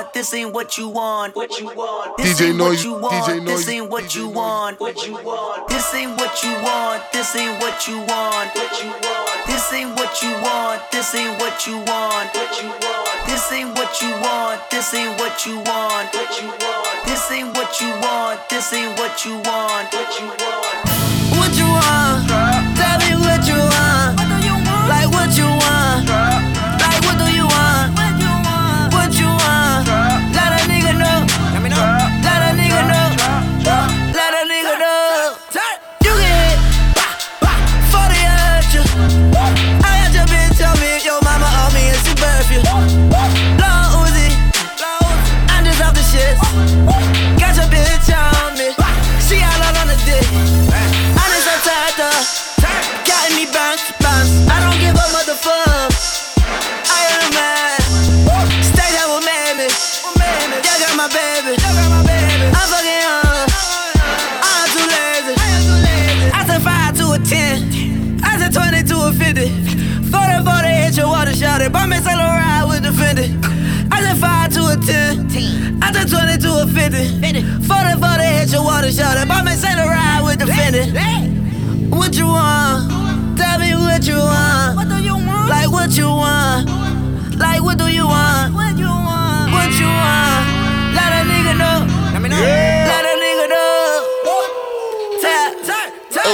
Want, 0.00 0.14
this 0.14 0.34
ain't 0.34 0.52
what 0.52 0.78
you 0.78 0.88
want. 0.88 1.36
What 1.36 1.60
you 1.60 1.66
want? 1.66 2.16
This 2.16 2.40
DJ 2.40 2.48
ain't 2.48 2.56
Noise, 2.56 2.76
what 2.76 2.84
you 2.84 2.92
want, 2.92 3.12
DJ 3.12 3.44
this 3.44 3.66
Noise, 3.66 3.68
ain't 3.68 3.90
what 3.90 4.14
you 4.14 4.28
want. 4.28 4.80
What 4.80 5.06
you 5.06 5.12
want? 5.12 5.68
This 5.68 5.94
ain't 5.94 6.16
what 6.16 6.42
you 6.42 6.52
want, 6.62 7.02
this 7.12 7.36
ain't 7.36 7.60
what 7.60 7.88
you 7.88 7.98
want. 7.98 8.54
What 8.54 8.82
you 8.82 8.90
want? 8.90 9.46
This 9.46 9.72
ain't 9.72 9.96
what 9.96 10.22
you 10.22 10.30
want, 10.40 10.90
this 10.90 11.14
ain't 11.14 11.38
what 11.40 11.66
you 11.66 11.76
want. 11.76 12.34
What 12.34 12.62
you 12.62 12.68
want? 12.68 13.26
This 13.26 13.52
ain't 13.52 13.74
what 13.76 14.02
you 14.02 14.10
want, 14.10 14.70
this 14.70 14.94
ain't 14.94 15.18
what 15.18 15.46
you 15.46 15.56
want. 15.58 16.14
What 16.14 16.40
you 16.40 16.48
want? 16.48 17.04
This 17.04 17.30
ain't 17.30 17.54
what 17.56 17.80
you 17.80 17.90
want, 18.00 18.48
this 18.48 18.72
ain't 18.72 18.98
what 18.98 19.24
you 19.24 19.34
want. 19.44 19.92
What 19.92 20.20
you 20.20 20.26
want? 20.26 21.00
What 21.36 21.56
you 21.56 21.64
want? 21.64 22.09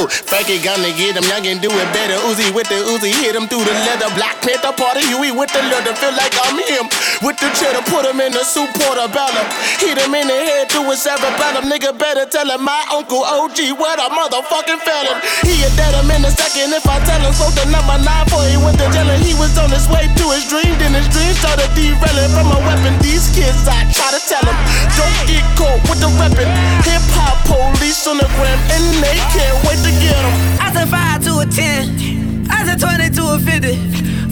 Oh, 0.07 0.09
Frankie 0.09 0.63
gonna 0.63 0.95
get 0.95 1.19
him, 1.19 1.27
young 1.27 1.43
and 1.51 1.59
do 1.59 1.67
it 1.67 1.91
better. 1.91 2.15
Uzi 2.31 2.47
with 2.55 2.71
the 2.71 2.79
Uzi, 2.95 3.11
hit 3.11 3.35
him 3.35 3.51
through 3.51 3.67
the 3.67 3.75
leather. 3.83 4.07
Black 4.15 4.39
Panther 4.39 4.71
party, 4.71 5.03
Huey 5.11 5.35
with 5.35 5.51
the 5.51 5.59
leather. 5.67 5.91
Feel 5.99 6.15
like 6.15 6.31
I'm 6.47 6.55
him. 6.63 6.87
With 7.27 7.35
the 7.43 7.51
cheddar, 7.59 7.83
put 7.91 8.07
him 8.07 8.23
in 8.23 8.31
the 8.31 8.47
soup 8.47 8.71
portobello. 8.79 9.43
Hit 9.83 9.99
him 9.99 10.15
in 10.15 10.31
the 10.31 10.39
head 10.39 10.71
through 10.71 10.87
his 10.95 11.03
cerebellum. 11.03 11.67
Nigga 11.67 11.91
better 11.99 12.23
tell 12.23 12.47
him 12.47 12.63
my 12.63 12.87
uncle 12.95 13.27
OG, 13.27 13.75
what 13.83 13.99
a 13.99 14.07
motherfucking 14.15 14.79
felon. 14.87 15.19
He 15.43 15.59
a 15.67 15.71
dead 15.75 15.99
him 15.99 16.07
in 16.15 16.23
a 16.23 16.31
second 16.31 16.71
if 16.71 16.87
I 16.87 17.03
tell 17.03 17.19
him. 17.19 17.35
So 17.35 17.51
the 17.59 17.67
number 17.67 17.99
nine 17.99 18.31
for 18.31 18.47
he 18.47 18.55
went 18.63 18.79
to 18.79 18.87
jail 18.95 19.11
he 19.27 19.35
was 19.35 19.59
on 19.59 19.75
his 19.75 19.91
way 19.91 20.07
to 20.07 20.25
his 20.31 20.47
dream. 20.47 20.71
Then 20.79 20.95
his 20.95 21.11
dream 21.11 21.35
started 21.35 21.67
derailing 21.75 22.31
from 22.31 22.55
a 22.55 22.61
weapon. 22.63 22.95
These 23.03 23.35
kids, 23.35 23.67
I 23.67 23.83
try 23.91 24.15
to 24.15 24.23
tell 24.23 24.47
them, 24.47 24.55
don't 24.95 25.19
get 25.27 25.43
caught 25.59 25.83
with 25.91 25.99
the 25.99 26.11
weapon. 26.15 26.47
Hip 26.87 27.03
hop 27.19 27.43
police 27.43 28.07
on 28.07 28.23
the 28.23 28.29
gram 28.39 28.59
and 28.71 28.85
they 29.03 29.19
can't 29.33 29.57
wait 29.65 29.81
to 29.83 29.96
get 30.01 30.17
them. 30.17 30.35
I 30.61 30.73
said 30.73 30.89
5 30.89 31.25
to 31.25 31.33
a 31.41 31.47
10. 31.47 32.51
I 32.51 32.65
said 32.65 32.81
20 32.81 33.11
to 33.17 33.23
a 33.35 33.39
50. 33.39 33.77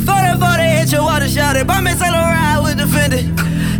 40 0.05 0.41
40 0.41 0.63
hit 0.63 0.93
your 0.93 1.03
water 1.03 1.29
shot 1.29 1.57
it. 1.57 1.67
Bumpin' 1.67 1.97
solo 1.97 2.19
ride 2.19 2.61
with 2.63 2.77
the 2.77 2.85
Fendi. 2.85 3.23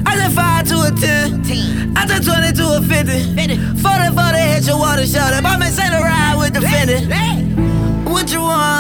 I 0.07 0.17
said 0.17 0.33
5 0.33 0.69
to 0.69 0.77
a 0.89 0.91
10. 0.91 1.97
I 1.97 2.07
said 2.07 2.25
20 2.25 2.53
to 2.59 2.65
a 2.77 2.81
50. 2.83 3.83
40 3.83 4.17
40 4.17 4.39
hit 4.39 4.67
your 4.67 4.79
water 4.79 5.07
shot 5.07 5.33
it. 5.33 5.43
Bumpin' 5.43 5.73
solo 5.73 6.01
ride 6.01 6.37
with 6.39 6.55
the 6.55 6.61
Fendi. 6.61 6.99
What 8.11 8.33
you 8.33 8.41
want? 8.41 8.74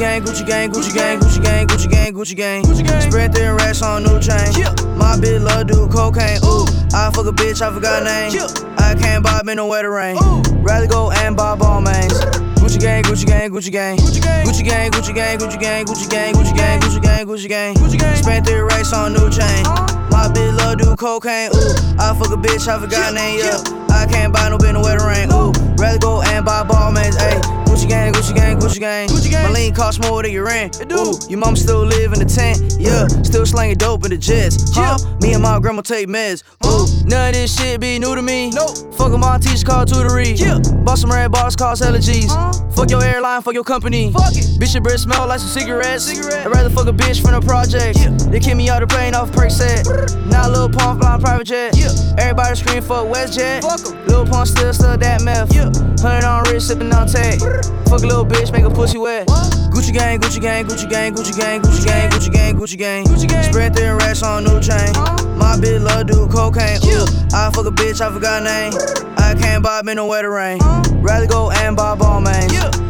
gang, 0.00 0.22
Gucci 0.22 0.46
gang, 0.46 0.70
Gucci 0.72 0.94
gang, 0.94 1.20
Gucci 1.20 1.42
gang, 1.44 1.66
Gucci 1.66 1.90
gang, 1.90 2.14
Gucci 2.14 2.34
gang. 2.34 2.62
Gucci 2.64 2.86
gang. 2.86 3.00
Spread 3.02 3.32
their 3.34 3.54
racks 3.54 3.82
on 3.82 4.02
new 4.02 4.18
chain. 4.18 4.48
My 4.96 5.16
bitch 5.20 5.44
love 5.44 5.66
do 5.66 5.88
cocaine. 5.88 6.40
Ooh, 6.42 6.64
I 6.96 7.10
fuck 7.12 7.26
a 7.26 7.32
bitch, 7.32 7.60
I 7.60 7.72
forgot 7.72 8.02
name. 8.02 8.32
I 8.78 8.94
can't 8.98 9.22
bob 9.22 9.46
in 9.48 9.58
the 9.58 9.66
wetter 9.66 9.90
rain. 9.90 10.16
Ooh. 10.16 10.42
Rather 10.64 10.86
go 10.86 11.10
and 11.10 11.36
buy 11.36 11.54
ball 11.54 11.82
mains. 11.82 12.14
Gucci 12.56 12.80
gang, 12.80 13.02
Gucci 13.04 13.26
gang, 13.26 13.50
Gucci 13.50 13.70
gang. 13.70 13.98
Gucci 13.98 14.64
gang, 14.64 14.90
Gucci 14.90 15.14
gang, 15.14 15.38
Gucci 15.38 15.60
gang, 15.60 15.84
Gucci 15.84 16.08
gang, 16.08 16.34
Gucci 16.34 16.56
gang, 16.56 16.80
Gucci 16.80 17.02
gang, 17.02 17.26
Gucci 17.26 17.48
gang. 17.48 17.74
Gucci 17.74 17.98
gang. 17.98 18.16
Spent 18.16 18.46
three 18.46 18.60
racks 18.60 18.94
on 18.94 19.12
new 19.12 19.28
chain. 19.28 19.64
My 20.08 20.32
bitch 20.32 20.56
love 20.56 20.78
do 20.78 20.96
cocaine. 20.96 21.50
Ooh, 21.54 22.00
I 22.00 22.16
fuck 22.16 22.32
a 22.32 22.40
bitch, 22.40 22.66
I 22.68 22.80
forgot 22.80 23.12
name. 23.12 23.40
Yeah, 23.40 23.60
I 23.90 24.06
can't 24.10 24.32
buy 24.32 24.48
no 24.48 24.56
bin 24.56 24.74
the 24.74 24.80
wetter 24.80 25.06
rain. 25.06 25.28
Ooh, 25.30 25.52
rather 25.76 25.98
go 25.98 26.22
and 26.22 26.42
buy 26.44 26.64
ball 26.64 26.90
mains. 26.90 27.16
Ayy. 27.16 27.59
Gucci 27.70 27.88
gang, 27.88 28.12
Gucci 28.12 28.34
gang, 28.34 28.58
Gucci 28.58 28.80
gang. 28.80 29.08
Gucci 29.08 29.30
gang. 29.30 29.44
My 29.44 29.50
lean 29.52 29.72
cost 29.74 30.02
more 30.02 30.22
than 30.22 30.32
your 30.32 30.44
rent. 30.44 30.82
Ooh, 30.92 31.14
your 31.28 31.38
mom 31.38 31.54
still 31.54 31.84
live 31.86 32.12
in 32.12 32.18
the 32.18 32.24
tent. 32.24 32.58
Yeah, 32.80 33.06
still 33.22 33.46
slanging 33.46 33.78
dope 33.78 34.04
in 34.04 34.10
the 34.10 34.18
jets. 34.18 34.74
Huh? 34.74 34.98
Me 35.22 35.34
and 35.34 35.42
my 35.42 35.60
grandma 35.60 35.82
take 35.82 36.08
meds. 36.08 36.42
Ooh, 36.66 36.86
none 37.06 37.28
of 37.28 37.34
this 37.34 37.56
shit 37.56 37.80
be 37.80 37.98
new 38.00 38.14
to 38.16 38.22
me. 38.22 38.50
Nope. 38.50 38.94
Fuck 38.94 39.12
my 39.18 39.38
teacher 39.38 39.64
called 39.64 39.88
tutory. 39.88 40.34
Yeah. 40.38 40.58
Bought 40.84 40.98
some 40.98 41.12
red 41.12 41.30
bars 41.30 41.54
cost 41.54 41.82
hella 41.82 42.00
G's. 42.00 42.32
Fuck 42.74 42.90
your 42.90 43.04
airline, 43.04 43.40
fuck 43.42 43.54
your 43.54 43.64
company. 43.64 44.12
Fuck 44.12 44.34
it. 44.34 44.44
Bitch, 44.58 44.74
your 44.74 44.82
breath 44.82 45.00
smell 45.00 45.26
like 45.28 45.38
some 45.38 45.48
cigarettes. 45.48 46.04
Cigarette. 46.04 46.46
I'd 46.46 46.52
rather 46.52 46.70
fuck 46.70 46.88
a 46.88 46.92
bitch 46.92 47.22
from 47.22 47.32
the 47.32 47.40
project. 47.40 47.98
Yeah. 47.98 48.10
They 48.30 48.40
kick 48.40 48.56
me 48.56 48.68
out 48.68 48.80
the 48.80 48.86
plane 48.86 49.14
off 49.14 49.30
perk 49.32 49.50
set. 49.50 49.86
Now 50.30 50.48
Lil 50.48 50.68
Pump 50.68 51.00
flying 51.00 51.20
private 51.20 51.46
jet. 51.46 51.76
Yeah. 51.76 51.90
Everybody 52.18 52.54
scream 52.56 52.82
for 52.82 53.02
WestJet. 53.02 53.62
Fuck 53.62 53.92
'em. 53.94 54.06
Lil 54.06 54.26
Pump 54.26 54.46
still 54.46 54.72
stuck 54.72 55.00
that 55.00 55.22
meth. 55.22 55.52
Yeah. 55.54 55.70
Hundred 56.00 56.24
on 56.24 56.44
wrist, 56.44 56.68
sipping 56.68 56.92
on 56.94 57.08
tech. 57.08 57.40
Fuck 57.88 58.02
a 58.02 58.06
little 58.06 58.24
bitch, 58.24 58.52
make 58.52 58.64
a 58.64 58.70
pussy 58.70 58.98
wet. 58.98 59.26
Gucci 59.70 59.92
gang, 59.92 60.20
Gucci 60.20 60.40
gang, 60.40 60.64
Gucci 60.64 60.88
gang, 60.88 61.14
Gucci 61.14 61.36
gang, 61.36 61.60
Gucci 61.60 61.84
gang, 61.84 62.10
Gucci 62.10 62.32
gang, 62.32 62.56
Gucci 62.56 62.78
gang. 62.78 63.04
Gucci 63.04 63.28
gang. 63.28 63.44
Spread 63.44 63.74
thin 63.74 63.96
racks 63.96 64.22
on 64.22 64.44
new 64.44 64.60
chain. 64.60 64.92
My 65.38 65.56
bitch 65.60 65.82
love 65.82 66.06
do 66.06 66.26
cocaine. 66.28 66.78
Ooh, 66.84 67.06
I 67.32 67.50
fuck 67.52 67.66
a 67.66 67.70
bitch, 67.70 68.00
I 68.00 68.12
forgot 68.12 68.42
name. 68.42 68.72
I 69.16 69.34
can't 69.40 69.62
buy 69.62 69.82
me 69.82 69.94
no 69.94 70.06
wetter 70.06 70.30
rain. 70.30 70.60
Uh-huh. 70.60 70.94
Rather 70.96 71.26
go 71.26 71.50
and 71.50 71.76
buy 71.76 71.94
ball 71.94 72.20
mains. 72.20 72.89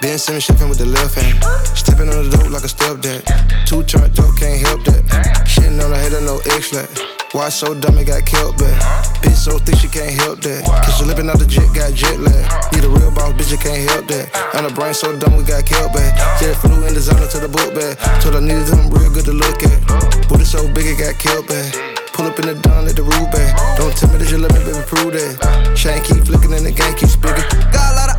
Ben 0.00 0.16
Simmons 0.16 0.44
shipping 0.44 0.68
with 0.68 0.78
the 0.78 0.86
left 0.86 1.18
hand. 1.18 1.42
Stepping 1.74 2.06
on 2.06 2.22
the 2.22 2.30
dope 2.30 2.50
like 2.54 2.62
a 2.62 2.70
stepdad. 2.70 3.26
Two 3.66 3.82
chart 3.82 4.14
dope, 4.14 4.38
can't 4.38 4.62
help 4.62 4.84
that. 4.86 5.02
Shitting 5.42 5.82
on 5.82 5.90
the 5.90 5.98
head 5.98 6.14
of 6.14 6.22
no 6.22 6.38
X-flat. 6.54 6.86
Why 7.34 7.50
so 7.50 7.74
dumb 7.74 7.98
it 7.98 8.06
got 8.06 8.24
killed 8.24 8.56
back? 8.58 8.78
Bitch 9.20 9.34
so 9.34 9.58
thick 9.58 9.74
she 9.74 9.88
can't 9.90 10.14
help 10.14 10.38
that. 10.46 10.62
Cause 10.86 10.96
she 10.96 11.04
living 11.04 11.26
out 11.28 11.42
the 11.42 11.46
jet, 11.46 11.66
got 11.74 11.92
jet 11.98 12.14
lag. 12.20 12.46
Need 12.72 12.86
a 12.86 12.90
real 12.90 13.10
boss, 13.10 13.34
bitch, 13.34 13.50
you 13.50 13.58
can't 13.58 13.90
help 13.90 14.06
that. 14.06 14.30
And 14.54 14.70
the 14.70 14.72
brain 14.72 14.94
so 14.94 15.18
dumb 15.18 15.34
we 15.34 15.42
got 15.42 15.66
killed 15.66 15.90
back. 15.90 16.14
Jet 16.38 16.54
flew 16.62 16.78
in 16.86 16.94
designer 16.94 17.26
to 17.26 17.38
the 17.42 17.50
book 17.50 17.74
bag. 17.74 17.98
Told 18.22 18.38
I 18.38 18.40
needed 18.40 18.70
them 18.70 18.86
real 18.94 19.10
good 19.10 19.26
to 19.26 19.34
look 19.34 19.58
at. 19.66 19.78
Booty 20.30 20.46
so 20.46 20.62
big 20.78 20.86
it 20.86 21.02
got 21.02 21.18
killed 21.18 21.50
back. 21.50 21.74
Pull 22.14 22.30
up 22.30 22.38
in 22.38 22.46
the 22.46 22.54
dawn, 22.54 22.86
let 22.86 22.94
the 22.94 23.02
back. 23.02 23.50
Don't 23.74 23.90
tell 23.98 24.10
me 24.14 24.22
that 24.22 24.30
you 24.30 24.38
let 24.38 24.54
me, 24.54 24.62
baby, 24.62 24.78
prove 24.86 25.10
that. 25.18 25.74
Chain 25.74 25.98
keep 26.06 26.22
flicking 26.22 26.54
and 26.54 26.64
the 26.64 26.70
gang 26.70 26.94
keep 26.94 27.10
speaking. 27.10 27.77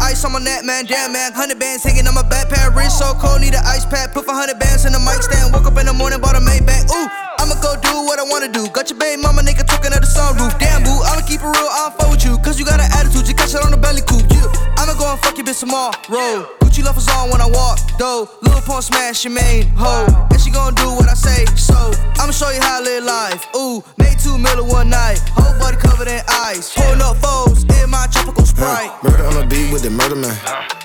Ice 0.09 0.25
on 0.25 0.33
my 0.33 0.39
neck, 0.39 0.65
man. 0.65 0.85
Damn, 0.85 1.13
man. 1.13 1.31
100 1.33 1.59
bands 1.59 1.83
hanging 1.83 2.07
on 2.07 2.15
my 2.15 2.25
backpack. 2.25 2.73
Wrist 2.75 2.97
so 2.97 3.13
cold, 3.13 3.41
need 3.41 3.53
an 3.53 3.61
ice 3.63 3.85
pack. 3.85 4.13
Put 4.13 4.25
100 4.25 4.57
bands 4.57 4.85
in 4.85 4.93
the 4.93 4.99
mic 4.99 5.21
stand. 5.21 5.53
Woke 5.53 5.69
up 5.69 5.77
in 5.77 5.85
the 5.85 5.93
morning, 5.93 6.19
bought 6.19 6.35
a 6.35 6.41
Maybach. 6.41 6.89
Ooh, 6.89 7.07
I'ma 7.37 7.55
go 7.61 7.77
do 7.77 7.93
what 8.09 8.17
I 8.17 8.25
wanna 8.25 8.49
do. 8.49 8.67
Got 8.69 8.89
your 8.89 8.97
baby 8.97 9.21
mama 9.21 9.41
nigga 9.41 9.65
talking 9.65 9.93
at 9.93 10.01
the 10.01 10.09
sunroof. 10.09 10.57
Damn, 10.57 10.81
boo, 10.83 10.97
I'ma 11.05 11.21
keep 11.21 11.41
it 11.41 11.45
real. 11.45 11.69
I 11.69 11.93
don't 11.93 12.01
fuck 12.01 12.09
with 12.09 12.25
you. 12.25 12.37
Cause 12.41 12.57
you 12.57 12.65
got 12.65 12.81
an 12.81 12.89
attitude. 12.97 13.27
You 13.29 13.35
catch 13.35 13.53
it 13.53 13.61
on 13.61 13.71
the 13.71 13.77
belly 13.77 14.01
coupe. 14.01 14.25
Yeah. 14.33 14.49
I'ma 14.81 14.97
go 14.97 15.05
and 15.05 15.19
fuck 15.21 15.37
your 15.37 15.45
bitch 15.45 15.61
tomorrow. 15.61 16.58
Gucci 16.79 16.85
love 16.85 16.97
is 16.97 17.07
on 17.09 17.29
when 17.29 17.41
I 17.41 17.47
walk, 17.47 17.79
though. 17.97 18.29
Lil 18.41 18.61
Pump 18.61 18.83
smash 18.83 19.25
your 19.25 19.33
main 19.33 19.67
hoe. 19.75 20.07
And 20.31 20.39
she 20.39 20.51
gon' 20.51 20.73
do 20.75 20.87
what 20.95 21.09
I 21.09 21.13
say, 21.13 21.45
so 21.55 21.75
I'ma 22.19 22.31
show 22.31 22.49
you 22.49 22.61
how 22.61 22.79
I 22.79 22.81
live 22.81 23.03
life. 23.03 23.47
Ooh, 23.55 23.83
made 23.97 24.17
two 24.19 24.37
million 24.37 24.67
one 24.67 24.89
night. 24.89 25.19
Whole 25.35 25.57
body 25.59 25.77
covered 25.77 26.07
in 26.07 26.21
ice. 26.27 26.73
Pulling 26.73 27.01
up 27.01 27.17
foes 27.17 27.63
in 27.63 27.89
my 27.89 28.07
tropical 28.11 28.45
sprite. 28.45 28.91
Murder 29.03 29.25
on 29.25 29.35
the 29.35 29.45
beat 29.47 29.71
with 29.73 29.83
the 29.83 29.89
murder 29.89 30.15
man. 30.15 30.35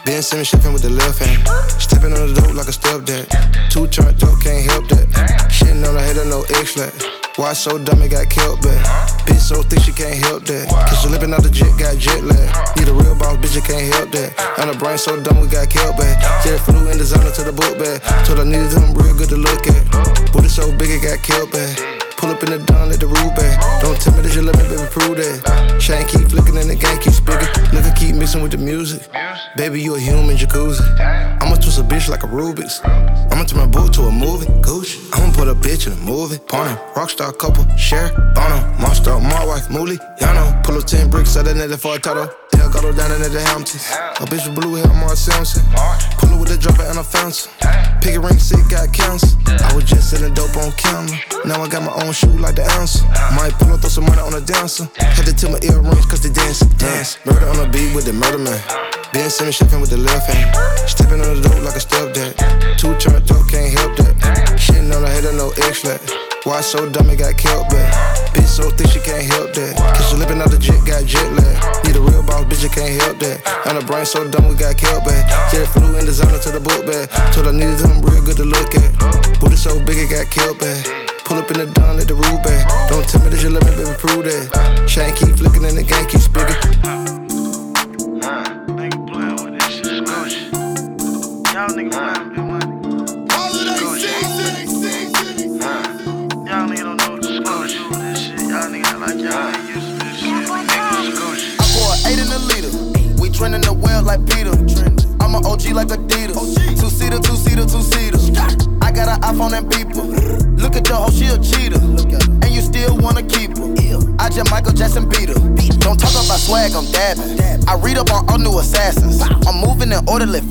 Ben 0.05 0.23
Simmons 0.23 0.49
shipping 0.49 0.73
with 0.73 0.83
the 0.83 0.91
left 0.91 1.19
hand. 1.19 1.47
Stepping 1.81 2.13
on 2.13 2.35
the 2.35 2.41
dope 2.41 2.55
like 2.55 2.69
a 2.69 2.75
stepdad. 2.75 3.27
Two 3.71 3.87
chart 3.89 4.19
dope, 4.19 4.41
can't 4.41 4.65
help 4.71 4.89
that. 4.89 5.07
Shitting 5.51 5.87
on 5.87 5.95
the 5.95 6.01
head 6.01 6.17
of 6.17 6.27
no 6.27 6.43
X-flat. 6.61 6.93
Why 7.37 7.53
so 7.53 7.83
dumb 7.83 8.01
it 8.01 8.15
got 8.15 8.31
killed 8.31 8.63
back? 8.63 8.79
Bitch 9.27 9.43
so 9.43 9.61
thick 9.63 9.83
she 9.83 9.91
can't 9.91 10.15
help 10.23 10.45
that. 10.47 10.71
Cause 10.71 11.03
she 11.03 11.09
living 11.09 11.35
out 11.35 11.43
the 11.43 11.51
jet, 11.51 11.75
got 11.75 11.99
jet 11.99 12.23
lag. 12.23 12.47
Need 12.79 12.87
a 12.87 12.95
real 12.95 13.19
boss, 13.19 13.35
bitch, 13.43 13.59
you 13.59 13.63
can't 13.63 13.93
help 13.93 14.15
that. 14.15 14.39
And 14.63 14.71
the 14.71 14.79
brain 14.79 14.97
so 14.97 15.21
dumb 15.21 15.41
we 15.41 15.49
got 15.49 15.69
killed 15.69 15.84
back. 15.93 16.17
Jet 16.45 16.59
flew 16.61 16.89
in 16.89 16.97
designer 16.97 17.31
to 17.31 17.43
the 17.43 17.53
book 17.53 17.77
bag. 17.79 18.01
Told 18.25 18.41
I 18.41 18.45
needed 18.45 18.71
them 18.71 18.95
real 18.95 19.15
good 19.15 19.29
to 19.29 19.37
look 19.37 19.67
at. 19.67 20.33
Booty 20.33 20.49
so 20.49 20.73
big 20.77 20.91
it 20.91 21.03
got 21.03 21.21
killed 21.23 21.53
back. 21.53 21.77
Pull 22.17 22.31
up 22.31 22.43
in 22.43 22.51
the 22.51 22.59
dawn, 22.59 22.89
let 22.89 23.01
the 23.01 23.07
roof 23.07 23.37
back. 23.37 23.61
Don't 23.83 24.01
tell 24.01 24.15
me 24.17 24.23
that 24.23 24.35
you 24.35 24.43
let 24.43 24.57
me, 24.57 24.65
baby, 24.65 24.89
prove 24.89 25.17
that. 25.21 25.77
Chain 25.81 26.07
keep 26.09 26.31
flicking 26.31 26.57
and 26.57 26.71
the 26.71 26.75
gang 26.75 26.99
keep 27.01 27.13
speaking. 27.13 27.49
Nigga 27.69 27.95
keep 27.95 28.15
mixing 28.17 28.41
with 28.41 28.53
the 28.53 28.59
music. 28.59 29.03
Baby, 29.57 29.83
you 29.83 29.95
a 29.95 30.01
human 30.01 30.37
jacuzzi. 30.37 30.81
I'ma 31.43 31.57
twist 31.57 31.79
a 31.79 31.83
bitch 31.83 32.09
like 32.09 32.23
a 32.23 32.27
Rubik's. 32.27 32.81
I'ma 33.31 33.45
turn 33.45 33.59
my 33.59 33.67
book 33.67 33.93
to 33.95 34.03
a 34.03 34.11
movie. 34.11 34.47
Gucci. 34.65 34.97
I'ma 35.13 35.33
put 35.33 35.49
a 35.49 35.55
bitch 35.55 35.87
in 35.87 35.93
a 35.93 35.97
movie. 35.97 36.39
Porn 36.39 36.69
rockstar 36.95 37.37
couple, 37.37 37.65
share, 37.77 38.09
Bono, 38.35 38.59
monster, 38.81 39.19
my 39.21 39.45
wife, 39.45 39.69
Mooly. 39.69 39.99
Y'all 40.21 40.63
pull 40.63 40.79
up 40.79 40.85
10 40.85 41.11
bricks, 41.11 41.37
out 41.37 41.47
of 41.47 41.57
net 41.57 41.79
for 41.79 41.97
a 41.97 41.99
title. 41.99 42.31
Got 42.75 42.91
her 42.91 42.93
down 42.93 43.15
in 43.15 43.23
the 43.23 43.39
Hamptons. 43.39 43.87
A 44.19 44.27
bitch 44.27 44.51
with 44.51 44.59
blue 44.59 44.75
hair, 44.75 44.91
Mark 44.99 45.15
Simpson. 45.15 45.63
Pull 46.19 46.35
her 46.35 46.39
with 46.43 46.51
the 46.51 46.59
dropper 46.59 46.83
and 46.83 46.99
a 46.99 47.05
fence. 47.07 47.47
Pick 48.03 48.19
a 48.19 48.21
ring, 48.21 48.35
sick, 48.35 48.67
got 48.67 48.91
cancer. 48.91 49.31
I 49.47 49.71
was 49.79 49.85
just 49.87 50.11
selling 50.11 50.35
dope 50.35 50.59
on 50.59 50.75
camera. 50.75 51.15
Now 51.47 51.63
I 51.63 51.69
got 51.71 51.87
my 51.87 51.95
own 52.03 52.11
shoe 52.11 52.35
like 52.35 52.59
the 52.59 52.67
answer. 52.83 53.07
Might 53.39 53.55
pull 53.63 53.71
up, 53.71 53.79
throw 53.79 53.95
some 53.95 54.11
money 54.11 54.19
on 54.19 54.35
a 54.35 54.43
dancer. 54.43 54.91
Had 54.99 55.23
to 55.23 55.33
tell 55.33 55.55
my 55.55 55.63
earrings, 55.63 56.05
cause 56.11 56.19
they 56.27 56.35
dance, 56.35 56.67
dance. 56.83 57.23
Murder 57.25 57.47
on 57.47 57.63
the 57.63 57.71
beat 57.71 57.95
with 57.95 58.11
the 58.11 58.13
murder 58.13 58.43
man. 58.43 58.59
Ben 59.15 59.31
Simmons 59.31 59.55
shipping 59.55 59.79
with 59.79 59.91
the 59.95 60.03
left 60.03 60.27
hand. 60.27 60.51
Stepping 60.91 61.23
on 61.23 61.31
the 61.31 61.47
dope 61.47 61.63
like 61.63 61.79
a 61.79 61.83
stepdad. 61.83 62.35
Two 62.75 62.91
chart 62.99 63.23
dope, 63.23 63.47
can't 63.47 63.71
help 63.71 63.95
that. 64.03 64.59
Shitting 64.59 64.91
on 64.91 65.07
the 65.07 65.09
head 65.09 65.25
of 65.31 65.39
no 65.39 65.55
X-flat. 65.63 66.03
Why 66.45 66.61
so 66.61 66.85
dumb 66.91 67.09
it 67.09 67.17
got 67.17 67.39
killed 67.39 67.71
back? 67.71 67.89
Bitch 68.37 68.45
so 68.45 68.69
thick 68.69 68.93
she 68.93 69.01
can't 69.01 69.25
help 69.33 69.57
that. 69.57 69.81
Cause 69.97 70.13
she 70.13 70.17
living 70.21 70.45
out 70.45 70.53
the 70.53 70.61
jet, 70.61 70.77
got 70.85 71.01
jet 71.09 71.25
lag. 71.33 71.57
Need 71.89 71.97
a 71.97 72.05
real 72.05 72.21
boss, 72.21 72.45
bitch, 72.45 72.61
you 72.61 72.69
can't 72.69 72.93
help 73.01 73.17
that. 73.25 73.41
And 73.65 73.81
the 73.81 73.85
brain 73.89 74.05
so 74.05 74.29
dumb, 74.29 74.53
we 74.53 74.55
got 74.55 74.77
killed 74.77 75.09
back. 75.09 75.25
Jet 75.49 75.65
flew 75.73 75.97
in 75.97 76.05
designer 76.05 76.37
to 76.37 76.51
the 76.53 76.61
book 76.61 76.85
bag. 76.85 77.09
Told 77.33 77.49
I 77.49 77.53
needed 77.57 77.81
something 77.81 78.05
real 78.05 78.21
good 78.21 78.37
to 78.37 78.45
look 78.45 78.77
at. 78.77 78.93
Booty 79.41 79.57
so 79.57 79.73
big, 79.89 79.97
it 79.97 80.13
got 80.13 80.29
killed 80.29 80.61
back. 80.61 80.85
Pull 81.25 81.41
up 81.41 81.49
in 81.49 81.65
the 81.65 81.67
dawn, 81.73 81.97
let 81.97 82.13
the 82.13 82.15
roof 82.15 82.37
back. 82.45 82.69
Don't 82.93 83.09
tell 83.09 83.25
me 83.25 83.33
that 83.33 83.41
you 83.41 83.49
let 83.49 83.65
me, 83.65 83.73
baby, 83.81 83.97
prove 83.97 84.29
that. 84.29 84.85
Shine 84.85 85.17
keep 85.17 85.33
flicking 85.41 85.65
in 85.65 85.81
the 85.81 85.83
gang 85.83 86.04